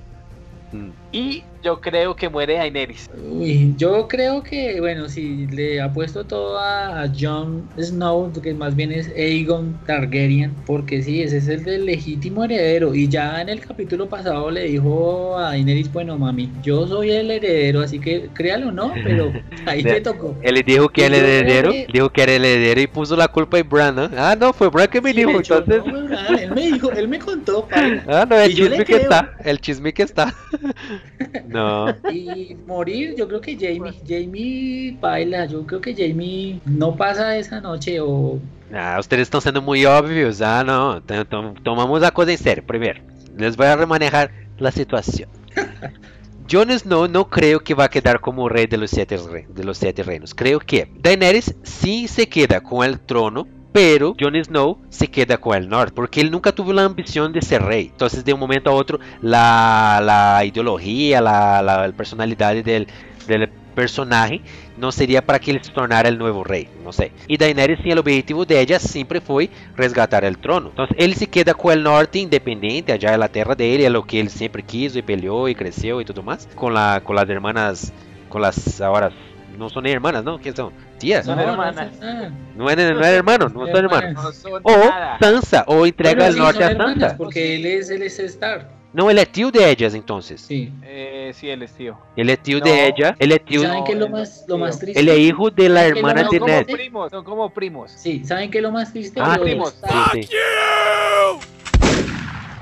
[1.12, 3.10] Y yo creo que muere Daenerys.
[3.12, 8.76] Uy, yo creo que, bueno, si le apuesto todo a, a Jon Snow, que más
[8.76, 12.94] bien es Aegon Targaryen, porque sí, ese es el del legítimo heredero.
[12.94, 17.30] Y ya en el capítulo pasado le dijo a Daenerys, bueno, mami, yo soy el
[17.32, 19.00] heredero, así que créalo, ¿no?
[19.02, 20.38] Pero ahí te tocó.
[20.42, 23.28] Él dijo que era el heredero, que- dijo que era el heredero y puso la
[23.28, 24.08] culpa en Bran, ¿no?
[24.16, 25.84] Ah, no, fue Bran que me Sí, dijo, hecho, entonces...
[25.90, 28.04] no, Bran, él me dijo, él me contó, padre.
[28.06, 28.96] Ah, no, el Y yo le chisme que creo.
[28.96, 30.34] está, el chisme que está.
[31.46, 37.36] No, Y morir, yo creo que Jamie, Jamie baila, yo creo que Jamie no pasa
[37.36, 38.38] esa noche o
[38.74, 40.40] ah, ustedes están siendo muy obvios.
[40.40, 42.64] Ah, no, to- to- tomamos la cosa en serio.
[42.66, 43.00] Primero,
[43.36, 45.28] les voy a remanejar la situación.
[46.50, 49.62] Jon Snow no creo que va a quedar como rey de los siete, re- de
[49.64, 50.34] los siete reinos.
[50.34, 55.56] Creo que Daenerys sí se queda con el trono, pero Jon Snow se queda con
[55.56, 57.86] el norte, porque él nunca tuvo la ambición de ser rey.
[57.92, 62.88] Entonces, de un momento a otro, la, la ideología, la, la personalidad del,
[63.26, 64.40] del personaje
[64.76, 67.12] no sería para que él se tornara el nuevo rey, no sé.
[67.28, 70.70] Y Daenerys, el objetivo de ella siempre fue resgatar el trono.
[70.70, 73.90] Entonces, él se queda con el norte independiente, allá en la tierra de él, es
[73.90, 76.48] lo que él siempre quiso y peleó y creció y todo más.
[76.54, 77.92] Con, la, con las hermanas,
[78.28, 79.10] con las ahora,
[79.60, 80.38] no son hermanas, ¿no?
[80.40, 80.72] ¿Qué son?
[80.98, 81.24] Tías.
[81.26, 81.90] Son no, no hermanas.
[81.96, 82.32] son nada.
[82.56, 84.14] No eran, no eran hermanos, no son hermanos.
[84.14, 85.18] No son O nada.
[85.20, 87.16] Sansa, o entrega Bueno, el sí, norte son a Sansa.
[87.16, 88.68] porque él es, él es Star.
[88.92, 90.40] No, él es tío de ellas entonces.
[90.40, 90.72] Sí.
[90.82, 91.96] Eh, sí, él es tío.
[92.16, 92.64] Él es tío No.
[92.64, 94.98] de ella, él es tío, ¿Saben qué es lo más, no lo más triste?
[95.00, 96.64] él es hijo de la ¿Saben qué es lo hermana de Son como Ned.
[96.64, 96.82] triste?
[96.82, 97.92] primos, son como primos.
[97.92, 99.20] Sí, ¿saben qué es lo más triste?
[99.22, 99.78] Ah, primos.
[100.12, 100.28] Sí, sí.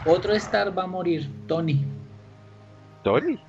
[0.05, 1.85] Otro Star va a morir, Tony.
[3.03, 3.39] Tony.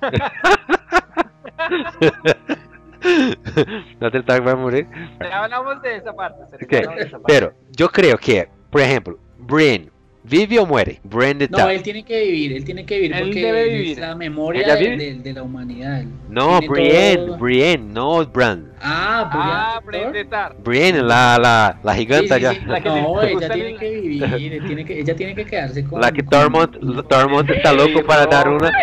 [4.00, 4.86] no te va a morir.
[5.20, 6.40] Ya hablamos de esa parte.
[6.58, 7.24] se Ok, hablamos de esa parte.
[7.32, 9.88] Pero yo creo que, por ejemplo, Brienne,
[10.22, 11.00] ¿vive o muere?
[11.02, 13.92] De No, él tiene que vivir, él tiene que vivir Él porque debe vivir.
[13.92, 16.04] es la memoria ¿Ella de, de- de la humanidad.
[16.28, 18.70] No, Brienne, todo- Brienne, no Bran.
[18.82, 20.56] Ah, Ah, Brienne Tar.
[20.62, 22.52] Brienne, la, la, la Sí, giganta sí, ya.
[22.52, 22.60] sí.
[22.66, 26.00] La que no, ella tiene el- que vivir, tiene que, ella tiene que quedarse con...
[26.00, 28.70] La que con- Tormund, Tormund está loco para dar una.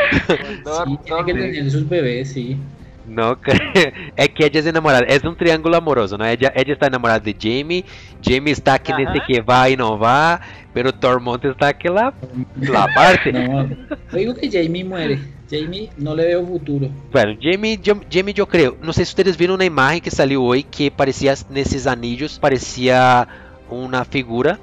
[0.86, 2.58] Sí, tiene que tener sus bebés, sí.
[3.08, 3.38] No,
[4.15, 6.26] es que ella es enamorada, es un triángulo amoroso, ¿no?
[6.26, 7.86] Ella, ella está enamorada de Jamie,
[8.22, 9.02] Jamie está que Ajá.
[9.02, 10.41] dice que va y no va,
[10.74, 12.13] pero Tormund está que la,
[12.60, 13.32] la parte.
[13.32, 13.67] No,
[14.12, 15.20] yo digo que Jamie muere.
[15.50, 16.89] Jamie no le veo futuro.
[17.12, 20.43] Bueno, Jamie yo, Jamie yo creo, no sé si ustedes vieron una imagen que salió
[20.43, 23.26] hoy que parecía en esos anillos, parecía
[23.69, 24.60] una figura,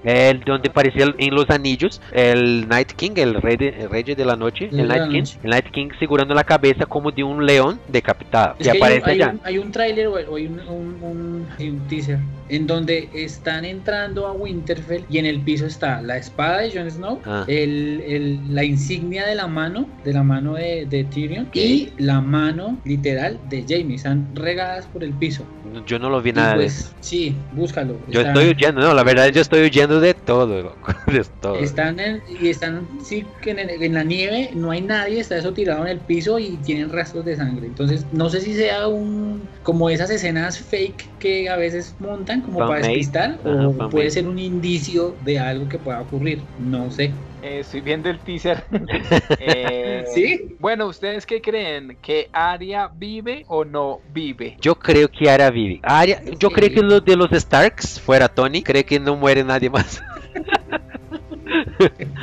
[0.47, 4.37] donde parecía en los anillos el Night King, el rey de, el rey de la
[4.37, 5.39] noche, el Night King, noche.
[5.43, 8.77] el Night King segurando la cabeza como de un león decapitado, Es que que hay,
[8.79, 9.31] aparece un, hay, allá.
[9.33, 12.19] un, hay un tráiler o hay un, un- un- teaser
[12.51, 16.91] en donde están entrando a Winterfell y en el piso está la espada de Jon
[16.91, 17.45] Snow, Ah.
[17.49, 22.21] el, el- la insignia de la mano, de la mano de, de Tyrion y la
[22.21, 23.97] mano literal de Jamie.
[23.97, 25.45] Están regadas por el piso.
[25.87, 27.99] Yo no lo vi Y nada de pues, sí, búscalo.
[28.09, 31.55] Yo Está- estoy huyendo, no, la verdad yo estoy huyendo de todo, loco, de todo.
[31.57, 35.53] Están en, y están sí que en, en la nieve, no hay nadie, está eso
[35.55, 37.67] tirado en el piso y tienen rastros de sangre.
[37.69, 42.65] Entonces, no sé si sea un como esas escenas fake que a veces montan como
[42.65, 46.51] para despistar o puede ser un indicio de algo que pueda ocurrir.
[46.57, 47.25] No sé.
[47.45, 48.65] Eh, estoy viendo el teaser.
[49.39, 50.57] Eh, ¿Sí?
[50.59, 51.97] Bueno, ¿ustedes qué creen?
[52.01, 54.57] ¿Que Arya vive o no vive?
[54.61, 55.81] Yo creo que Arya vive.
[55.83, 56.55] Arya, yo Sí.
[56.55, 60.03] creo que lo de los Starks fuera Tony, creo que no muere nadie más.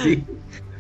[0.04, 0.24] Sí.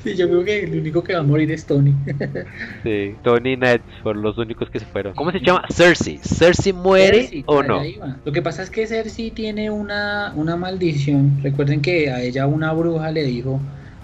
[0.03, 1.93] Sí, yo creo que el único que va a morir es Tony.
[2.83, 5.13] Sí, Tony y Ned fueron los únicos que se fueron.
[5.13, 5.63] ¿Cómo se llama?
[5.71, 6.17] Cersei.
[6.17, 7.81] ¿Cersei muere Cersei, o no?
[8.25, 11.39] Lo que pasa es que Cersei tiene una, una maldición.
[11.43, 13.61] Recuerden que a ella una bruja le dijo,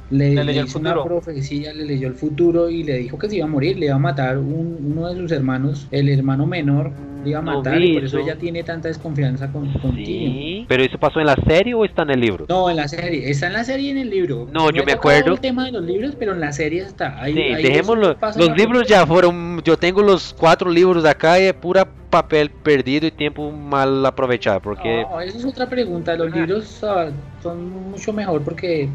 [0.09, 1.21] le, Le le leyó el hizo una futuro.
[1.21, 3.95] profecía, le leyó el futuro y le dijo que se iba a morir, le iba
[3.95, 6.91] a matar un- uno de sus hermanos, el hermano menor,
[7.23, 10.33] le iba a matar y por eso ella tiene tanta desconfianza con, con Tyrion.
[10.33, 10.65] Sí.
[10.69, 12.45] ¿Pero eso pasó en la serie o está en el libro?
[12.47, 14.47] No, en la serie, está en la serie y en el libro.
[14.53, 15.33] No, yo me acuerdo.
[15.33, 17.21] el tema de los libros, pero en la serie está.
[17.21, 18.15] Ahí, Sí, ahí dejémoslo.
[18.37, 19.61] Los libros ya fueron.
[19.63, 24.61] Yo tengo los cuatro libros acá y es pura papel perdido y tiempo mal aprovechado.
[24.61, 25.03] Porque.
[25.09, 26.15] No, eso es otra pregunta.
[26.15, 27.09] Los libros ah,
[27.43, 28.87] son mucho mejor porque,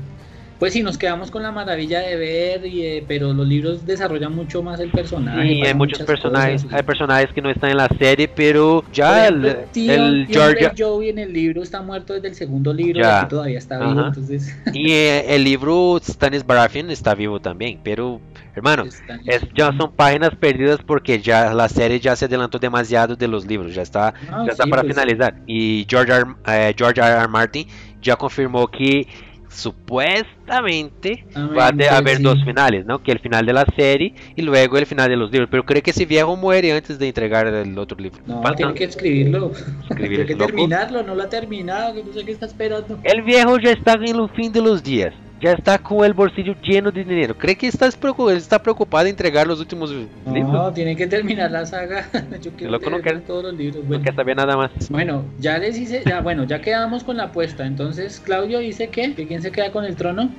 [0.62, 4.32] pues, si nos quedamos con la maravilla de ver, y, eh, pero los libros desarrollan
[4.32, 5.42] mucho más el personaje.
[5.42, 8.84] Sí, hay muchos personajes, cosas, y- hay personajes que no están en la serie, pero
[8.92, 12.72] ya ejemplo, el, Theon- el George Greyjoy en el libro está muerto desde el segundo
[12.72, 13.08] libro Ya.
[13.08, 13.90] y aquí todavía está vivo.
[13.98, 14.06] Ajá.
[14.10, 18.20] Entonces, y eh, el libro Stannis Baratheon está vivo también, pero
[18.54, 19.02] hermano, es,
[19.56, 23.74] ya son páginas perdidas porque ya la serie ya se adelantó demasiado de los libros,
[23.74, 25.34] ya está, Ah, ya está sí, para pues, finalizar.
[25.44, 26.24] Y George R.
[26.46, 27.10] eh, George R.
[27.18, 27.26] R.
[27.26, 27.66] Martin
[28.00, 29.08] ya confirmó que
[29.52, 32.22] supuestamente Amén, va a pues haber sí.
[32.22, 33.02] dos finales, ¿no?
[33.02, 35.48] Que el final de la serie y luego el final de los libros.
[35.50, 38.20] Pero creo que ese viejo muere antes de entregar el otro libro.
[38.26, 39.52] No, Falta- tiene que escribirlo.
[39.88, 42.98] Escribir tiene que terminarlo, no lo ha terminado, que no sé qué está esperando.
[43.04, 45.14] El viejo ya está en el fin de los días.
[45.42, 47.36] Ya está con el bolsillo lleno de dinero.
[47.36, 50.08] ¿Cree que está, está preocupado de entregar los últimos libros?
[50.24, 52.08] No, tiene que terminar la saga.
[52.40, 53.82] Yo quiero loco no quiere- todos los libros.
[53.82, 54.70] No Bueno, que sabía nada más.
[54.88, 57.66] bueno, ya les hice, ya, bueno, ya quedamos con la apuesta.
[57.66, 60.30] Entonces, Claudio dice que, que quién se queda con el trono.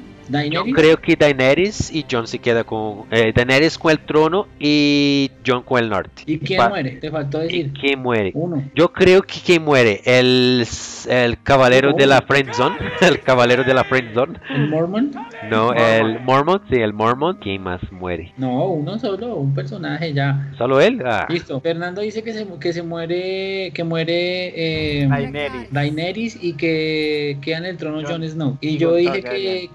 [0.50, 3.06] Yo creo que Daenerys y John se queda con...
[3.12, 6.24] eh, Daenerys con el trono y John con el norte.
[6.26, 6.92] ¿Y quién muere?
[6.92, 7.74] Te faltó ¿Y decir.
[7.80, 8.32] quién muere?
[8.34, 8.64] Uno.
[8.76, 10.66] Yo creo que quien muere, el,
[11.10, 15.12] el caballero de la friendzone, el caballero de la friendzone, ¿El Mormon?
[15.50, 18.32] no, el Mormon, sí, el Mormon, ¿quién más muere?
[18.38, 20.52] No, uno solo, un personaje ya.
[20.58, 21.02] ¿Solo él?
[21.06, 21.60] Ah, Listo.
[21.62, 25.72] Fernando dice que se, que se muere, que muere eh, Daenerys.
[25.72, 28.58] Daenerys y que queda en el trono Jon- Jon Snow.
[28.62, 29.70] Y yo dije que Targaryen.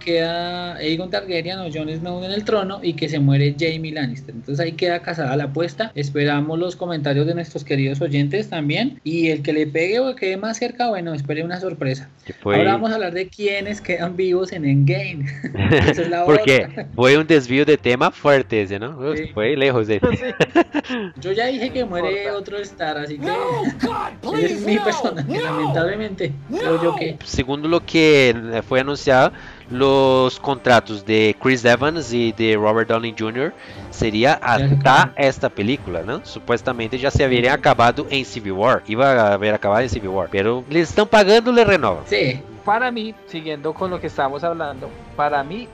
[0.49, 4.35] Queda Aegon Targaryen o Jon Snow en el trono y que se muere Jaime Lannister.
[4.35, 5.93] Entonces ahí queda casada la apuesta.
[5.95, 9.01] Esperamos los comentarios de nuestros queridos oyentes también.
[9.05, 12.09] Y el que le pegue o quede más cerca, bueno, espere una sorpresa.
[12.45, 15.25] Ahora vamos a hablar de quiénes quedan vivos en Endgame.
[15.71, 16.89] Esa es la Porque otra.
[16.95, 18.99] fue un desvío de tema fuerte ese, ¿no?
[18.99, 19.25] Uf, Sí.
[19.35, 20.01] Fue lejos de.
[21.21, 22.39] Yo ya dije que muere importa.
[22.39, 25.41] otro Star, así que God, es please, mi no, personaje, no.
[25.43, 26.33] lamentablemente.
[26.57, 29.33] Creo yo que Según lo que fue anunciado,
[29.71, 33.53] los contratos de Chris Evans y de Robert Downey Jr.
[33.91, 36.25] sería hasta esta película, ¿no?
[36.25, 38.83] Supuestamente ya se habría acabado en Civil War.
[38.87, 40.29] Iba a haber acabado en Civil War.
[40.31, 42.05] Pero le están pagando, le renovan.
[42.07, 45.69] sí, Para mí, siguiendo con lo que estábamos hablando, para mí,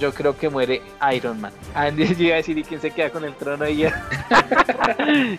[0.00, 0.82] yo creo que muere
[1.14, 1.52] Iron Man.
[1.74, 3.68] Andy yo iba a decir, ¿y quién se queda con el trono?
[3.68, 4.06] Y ya.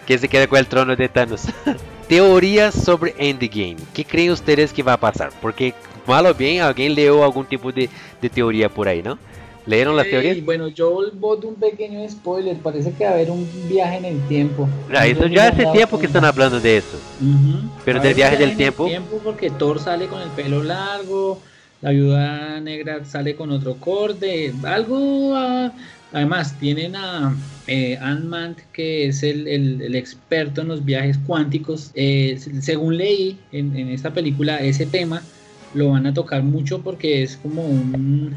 [0.05, 1.43] Que se quede con el trono de Thanos.
[2.07, 3.77] Teorías sobre Endgame.
[3.93, 5.31] ¿Qué creen ustedes que va a pasar?
[5.41, 5.73] Porque,
[6.11, 7.89] mal o bien, alguien leo algún tipo de,
[8.21, 9.17] de teoría por ahí, ¿no?
[9.65, 13.47] ¿Leyeron las Sí, bueno, yo boto un pequeño spoiler, parece que va a haber un
[13.69, 14.67] viaje en el tiempo.
[14.93, 16.97] Ah, eso ya hace tiempo que están hablando de eso.
[17.21, 17.69] Ujú.
[17.85, 18.91] Pero Va a del viaje del el tiempo.
[19.23, 21.39] porque Thor sale con el pelo largo,
[21.81, 25.33] la viuda negra sale con otro corte, algo...
[25.35, 25.71] ah,
[26.11, 27.33] además, tienen a
[27.67, 31.91] eh, Ant-Man, que es el, el- el experto en los viajes cuánticos.
[31.93, 35.23] Eh, se- según leí en, en esta película, ese tema
[35.73, 38.35] lo van a tocar mucho porque es como un-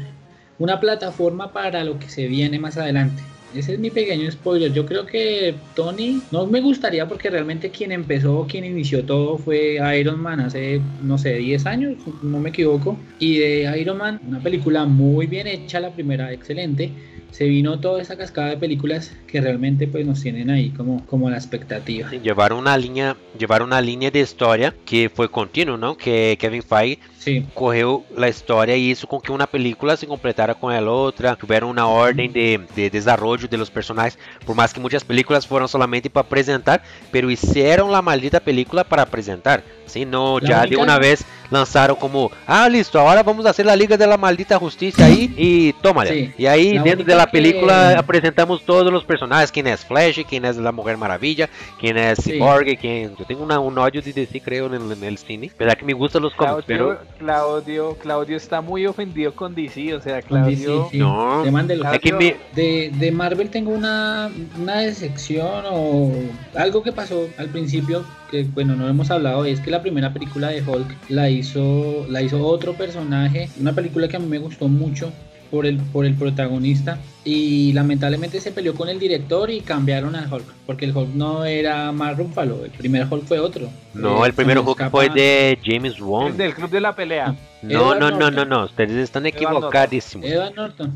[0.57, 3.33] una plataforma para lo que se viene más adelante.
[3.51, 4.71] Ese es mi pequeño spoiler.
[4.73, 9.77] Yo creo que Tony no me gustaría porque realmente quien empezó, quien inició todo fue
[9.99, 13.05] Iron Man hace, no sé, 10 años, no me equivoco.
[13.17, 16.95] Y de Iron Man, una película muy bien hecha, la primera excelente.
[17.35, 21.29] Se vino toda esa cascada de películas que realmente pues nos tienen ahí como, como
[21.29, 22.09] la expectativa.
[22.09, 25.97] Llevar una línea, llevar una línea de historia que fue continuo, ¿no?
[25.97, 30.53] Que Kevin Feige Sí, correu la historia y hizo con que una película se completara
[30.53, 34.71] con la otra, que hubiera una orden de, de desarrollo de los personajes, por más
[34.71, 40.05] que muchas películas fueron solamente para presentar, pero hicieron la maldita película para presentar, ¿sí?
[40.05, 43.75] No, La ya de una vez lanzaron como, ah, listo, ahora vamos a hacer la
[43.75, 46.09] Liga de la Maldita Justicia ahí y tómale.
[46.11, 46.33] Sí.
[46.39, 50.21] Y ahí La dentro de la película que- presentamos todos los personajes, quién es Flash,
[50.27, 51.47] quién es la Mujer Maravilla,
[51.79, 52.31] quién es Sí.
[52.31, 53.15] Cyborg, quién...
[53.15, 55.51] Yo tengo una- un odio de DC, creo, en el, en el cine.
[55.57, 57.17] Verdad que me gustan los cómics, Claudio, pero...
[57.19, 60.87] Claudio, Claudio está muy ofendido con DC, o sea, con DC, Claudio...
[60.91, 60.97] sí.
[60.97, 61.43] No.
[61.43, 66.11] De que me- De, de Marvel tengo una, una decepción o
[66.55, 70.47] algo que pasó al principio que bueno no hemos hablado es que la primera película
[70.49, 74.67] de Hulk la hizo la hizo otro personaje una película que a mí me gustó
[74.67, 75.11] mucho
[75.51, 80.27] por el por el protagonista y lamentablemente se peleó con el director y cambiaron a
[80.31, 84.27] Hulk porque el Hulk no era Mark Ruffalo el primer Hulk fue otro No, Eh,
[84.27, 86.35] el primer Hulk escapa- fue de James Es Wan.
[86.37, 87.35] del club de la pelea.
[87.61, 90.25] No, no, no, no, no, ustedes están equivocadísimos.
[90.27, 90.95] Edward Norton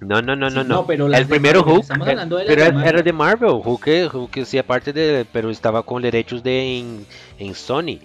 [0.00, 0.64] No, no, no, no, no.
[0.64, 3.50] no, pero El primero Hulk, estamos eh, hablando de las pero era de Marvel.
[3.64, 7.06] Hulk, Hulk sí, aparte de, pero estaba con derechos de en,
[7.38, 7.98] en Sony.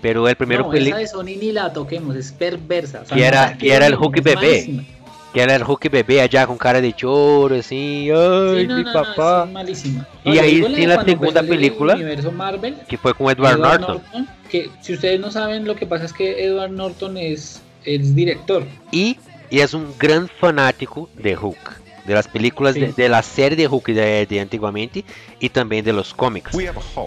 [0.00, 3.00] Pero el primero no, esa de Sony ni la toquemos, es perversa.
[3.00, 4.84] o sea, no era- y era el Hulk bebé.
[5.32, 8.84] que era el Hulk bebé allá con cara de choro, así, ay, Sí, no, mi
[8.84, 9.46] no, papá.
[9.50, 10.06] malísima.
[10.24, 11.96] Y ahí sí la segunda película.
[12.32, 14.02] Marvel, que fue con Edward, Edward Norton.
[14.48, 18.62] que si ustedes no saben, lo que pasa es que Edward Norton es, es director.
[18.92, 19.16] Y,
[19.54, 21.82] y es un gran fanático de Hulk.
[22.04, 22.80] De las películas, Sí.
[22.80, 25.04] de, de la serie de Hulk de, de antiguamente
[25.40, 26.50] y también de los cómics.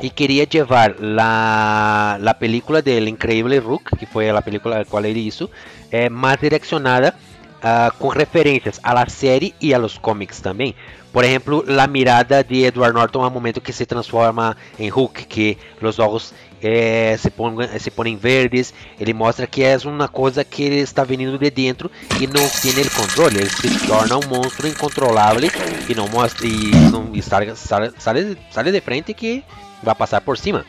[0.02, 5.06] Y quería llevar la, la película del increíble Hulk, que fue la película la cual
[5.06, 5.52] él hizo,
[5.92, 7.16] eh, más direccionada
[7.67, 10.75] ah, con referencias a la serie y a los cómics también.
[11.12, 15.58] Por ejemplo, la mirada de Edward Norton al momento que se transforma en Hulk, que
[15.82, 20.63] los ojos eh, se, ponen, se ponen verdes, ele mostra que é uma coisa que
[20.63, 24.67] ele está vindo de dentro e não tem o controle, ele se torna um monstro
[24.67, 25.49] incontrolável
[25.89, 29.43] e não mostra e, não, e sale, sale, sale de frente que
[29.84, 30.65] vai passar por cima.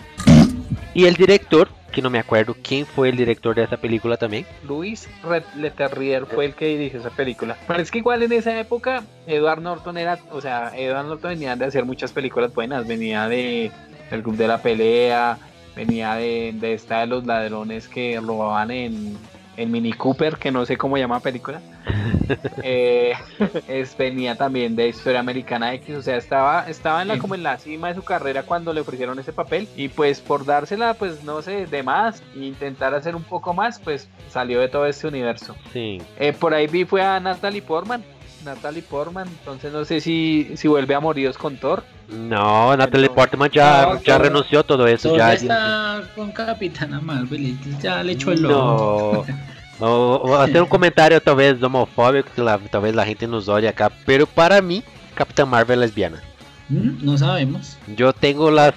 [0.95, 4.47] E o diretor que no me acuerdo quién fue el director de esa película también.
[4.67, 5.09] Luis
[5.57, 7.57] Leterrier fue el que dirigió esa película.
[7.67, 11.57] Pero es que igual en esa época Edward Norton era, o sea, Edward Norton venía
[11.57, 13.71] de hacer muchas películas buenas, venía de
[14.11, 15.39] El Club de la Pelea,
[15.75, 19.17] venía de, de esta de los ladrones que robaban en,
[19.59, 21.61] en Mini Cooper, que no sé cómo llama película.
[22.63, 23.15] Eh,
[23.69, 27.43] es, venía también de Historia Americana X, o sea, estaba, estaba en la, como en
[27.43, 31.25] la cima de su carrera cuando le ofrecieron ese papel y pues por dársela, pues
[31.25, 35.07] no sé, de más e intentar hacer un poco más, pues salió de todo este
[35.07, 35.57] universo.
[35.73, 36.03] Sí.
[36.19, 38.05] Eh, por ahí vi fue a Natalie Portman.
[38.49, 41.85] Natalie Portman, entonces no sé si, si vuelve a Moridos con Thor.
[42.09, 45.17] No, Natalie Portman ya, ya renunció todo eso.
[45.17, 49.25] ya, está con Capitana Marvel, ya le echó el lobo.
[49.79, 50.19] No.
[50.21, 54.27] Vou hacer um comentário talvez homofóbico, que la, talvez a gente nos olhe acá, pero
[54.27, 54.83] para mim,
[55.15, 56.23] Capitã Marvel é lesbiana.
[56.71, 57.77] Mm, não sabemos.
[57.97, 58.73] Eu tenho la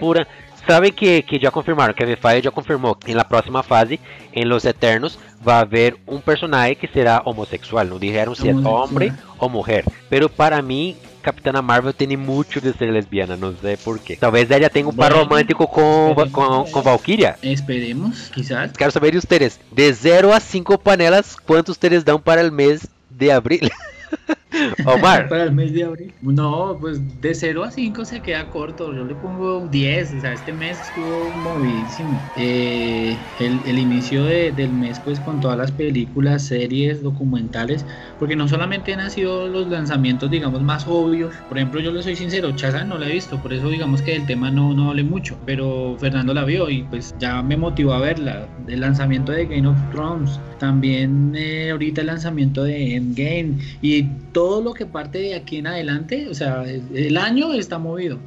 [0.00, 0.26] pura.
[0.66, 4.00] Sabe que, que já confirmaram, Kevin Feige já confirmou que na próxima fase,
[4.34, 7.84] em Los Eternos, vai haver um personagem que será homossexual.
[7.84, 9.84] Não disseram se é homem ou mulher.
[10.10, 14.16] Pero para mim, Capitana Marvel tem muito de ser lesbiana, não sei porquê.
[14.16, 17.36] Talvez ela tenha um par romântico com, com, com Valkyria.
[17.42, 18.72] Esperemos, quizás.
[18.72, 19.60] Quero saber de vocês.
[19.72, 23.60] De 0 a 5 panelas, quantos vocês dão para o mês de abril?
[24.86, 25.28] Omar.
[25.28, 26.12] Para el mes de abril.
[26.22, 28.94] No, pues de 0 a 5 se queda corto.
[28.94, 30.14] Yo le pongo 10.
[30.14, 32.20] O sea, este mes estuvo movidísimo.
[32.36, 37.84] Eh, el, el, inicio de, del mes, pues con todas las películas, series, documentales.
[38.18, 41.34] Porque no solamente han sido los lanzamientos, digamos, más obvios.
[41.48, 43.40] Por ejemplo, yo le soy sincero, Chaza no la he visto.
[43.42, 45.36] Por eso, digamos que el tema no, no hable mucho.
[45.44, 48.46] Pero Fernando la vio y pues ya me motivó a verla.
[48.68, 50.40] El lanzamiento de Game of Thrones.
[50.58, 53.54] También eh, ahorita el lanzamiento de Endgame.
[53.82, 54.04] Y
[54.36, 58.18] todo lo que parte de aquí en adelante, o sea, el año está movido.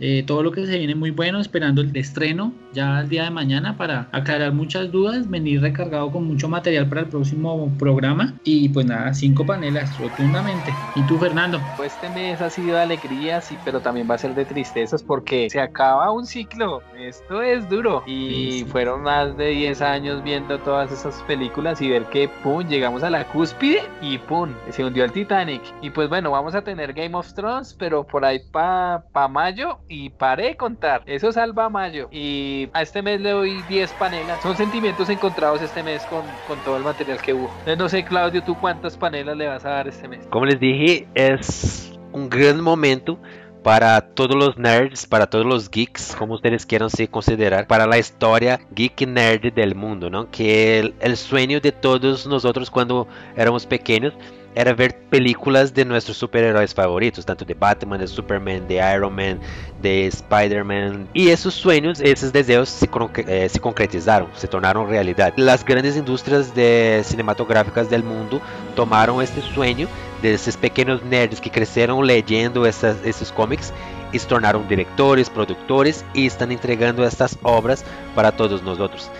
[0.00, 3.30] Eh, todo lo que se viene muy bueno, esperando el estreno ya el día de
[3.30, 8.34] mañana para aclarar muchas dudas, venir recargado con mucho material para el próximo programa.
[8.44, 10.72] Y pues nada, cinco panelas rotundamente.
[10.94, 11.60] ¿Y tú Fernando?
[11.76, 15.02] Pues este mes ha sido de alegrías, sí, pero también va a ser de tristezas
[15.02, 18.02] porque se acaba un ciclo, esto es duro.
[18.06, 23.02] Y fueron más de 10 años viendo todas esas películas y ver que pum, llegamos
[23.02, 25.62] a la cúspide y pum, se hundió el Titanic.
[25.80, 29.78] Y pues bueno, vamos a tener Game of Thrones, pero por ahí para pa mayo
[29.88, 31.02] y paré de contar.
[31.06, 32.08] Eso salva a mayo.
[32.10, 34.42] Y a este mes le doy 10 panelas.
[34.42, 37.50] Son sentimientos encontrados este mes con, con todo el material que hubo.
[37.78, 40.26] No sé, Claudio, ¿tú cuántas panelas le vas a dar este mes?
[40.30, 43.18] Como les dije, es un gran momento
[43.62, 47.98] para todos los nerds, para todos los geeks, como ustedes quieran se considerar, para la
[47.98, 50.30] historia geek nerd del mundo, ¿no?
[50.30, 54.14] Que el, el sueño de todos nosotros cuando éramos pequeños
[54.56, 59.38] era ver películas de nuestros superhéroes favoritos, tanto de Batman, de Superman, de Iron Man,
[59.82, 61.08] de Spider-Man.
[61.12, 62.88] Y esos sueños, esos deseos se,
[63.28, 65.34] eh, se, concretizaron, se tornaron realidad.
[65.36, 68.40] Las grandes industrias de cinematográficas del mundo
[68.74, 69.88] tomaron este sueño
[70.22, 73.72] de esos pequeños nerds que crecieron leyendo esas, esos cómics
[74.18, 77.84] se tornaron directores, productores y están entregando estas obras
[78.14, 79.10] para todos nosotros.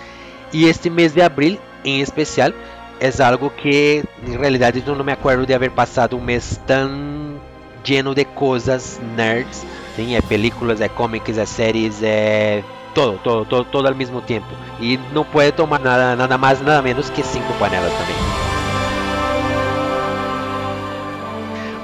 [0.53, 2.55] Y este mes de abril en especial
[3.01, 7.39] es algo que en realidad yo no me acuerdo de haber pasado un mes tan
[7.85, 10.15] lleno de cosas nerds, ¿sí?
[10.15, 14.49] Hay películas, hay cómics, hay series, hay todo, todo, todo, todo al mismo tiempo.
[14.81, 18.46] Y no puede tomar nada, nada más, nada menos que cinco panelas también.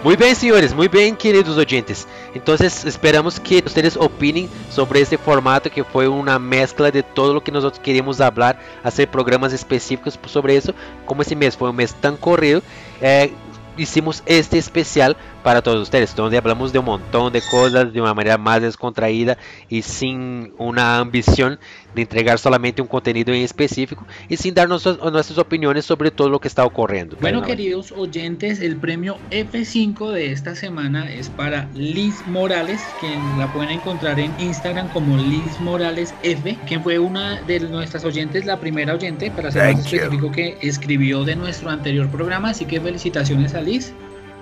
[0.03, 2.09] Muy bien, señores, muy bien, queridos oyentes.
[2.35, 7.41] Entonces, esperamos que ustedes opinen sobre este formato que fue una mezcla de todo lo
[7.41, 10.75] que nosotros queríamos hablar, hacer programas específicos sobre eso.
[11.05, 12.63] Como ese mes fue un mes tan corrido,
[13.01, 13.33] eh,
[13.77, 18.15] hicimos este especial para todos ustedes, donde hablamos de un montón de cosas de una
[18.15, 19.39] manera más descontraída
[19.69, 21.59] y sin una ambición
[21.95, 26.39] de entregar solamente un contenido en específico y sin dar nuestras opiniones sobre todo lo
[26.39, 27.17] que está ocurriendo.
[27.21, 33.53] Bueno, queridos oyentes, el premio F5 de esta semana es para Liz Morales, quien la
[33.53, 38.59] pueden encontrar en Instagram como Liz Morales F, quien fue una de nuestras oyentes, la
[38.59, 43.55] primera oyente, para ser más específico, que escribió de nuestro anterior programa, así que felicitaciones
[43.55, 43.93] a Liz.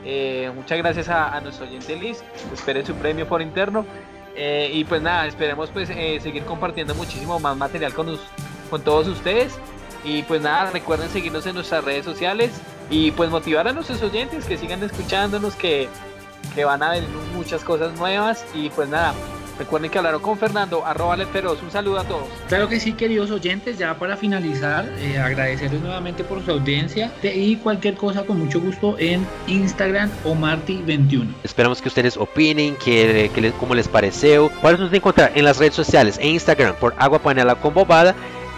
[0.05, 2.23] Eh, muchas gracias a, nuestro oyente Liz,
[2.53, 3.85] esperen su premio por interno.
[4.37, 8.19] Eh, y pues nada, esperemos pues eh, seguir compartiendo muchísimo más material con,
[8.71, 9.59] con todos ustedes.
[10.05, 12.51] Y pues nada, recuerden seguirnos en nuestras redes sociales.
[12.93, 15.89] y pues motivar a nuestros oyentes que sigan escuchándonos, que,
[16.55, 19.15] que van a ver muchas cosas nuevas y pues nada,
[19.61, 21.63] Recuerden que hablaron con Fernando, arroba Feroz.
[21.63, 22.29] Un saludo a todos.
[22.49, 23.77] Claro que sí, queridos oyentes.
[23.77, 28.97] Ya para finalizar, eh, agradecerles nuevamente por su audiencia y cualquier cosa con mucho gusto
[28.99, 31.27] en Instagram o Marty21.
[31.45, 34.49] Esperamos que ustedes opinen, que, que les, cómo les pareció.
[34.63, 38.15] Pueden nos encontrar en las redes sociales, en Instagram por Agua Panela con Bobada,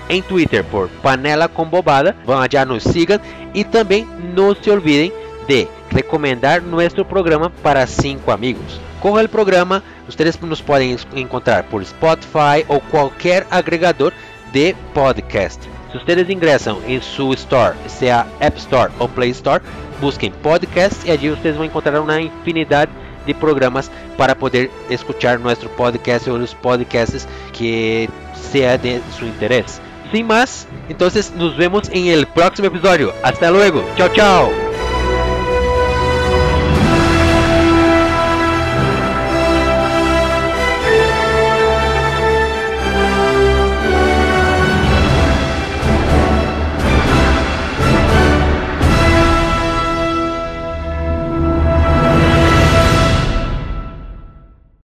[0.09, 2.15] en Twitter por Panela con Bobada.
[2.25, 3.21] Van allá, nos sigan
[3.53, 5.13] y también no se olviden
[5.49, 8.81] de recomendar nuestro programa para cinco amigos.
[9.03, 14.13] Con el programa, ustedes nos pueden encontrar por Spotify o cualquier agregador
[14.53, 15.61] de podcast.
[15.91, 19.63] Si ustedes ingresan en su store, sea App Store o Play Store,
[20.01, 22.89] busquen podcast y allí ustedes van a encontrar una infinidad
[23.27, 27.27] de programas para poder escuchar nuestro podcast o los podcasts
[27.57, 28.09] que
[28.53, 29.81] sea de su interés.
[30.13, 33.13] Sin más, entonces nos vemos en el próximo episodio.
[33.23, 33.85] Hasta luego.
[33.97, 34.72] Chao, chao.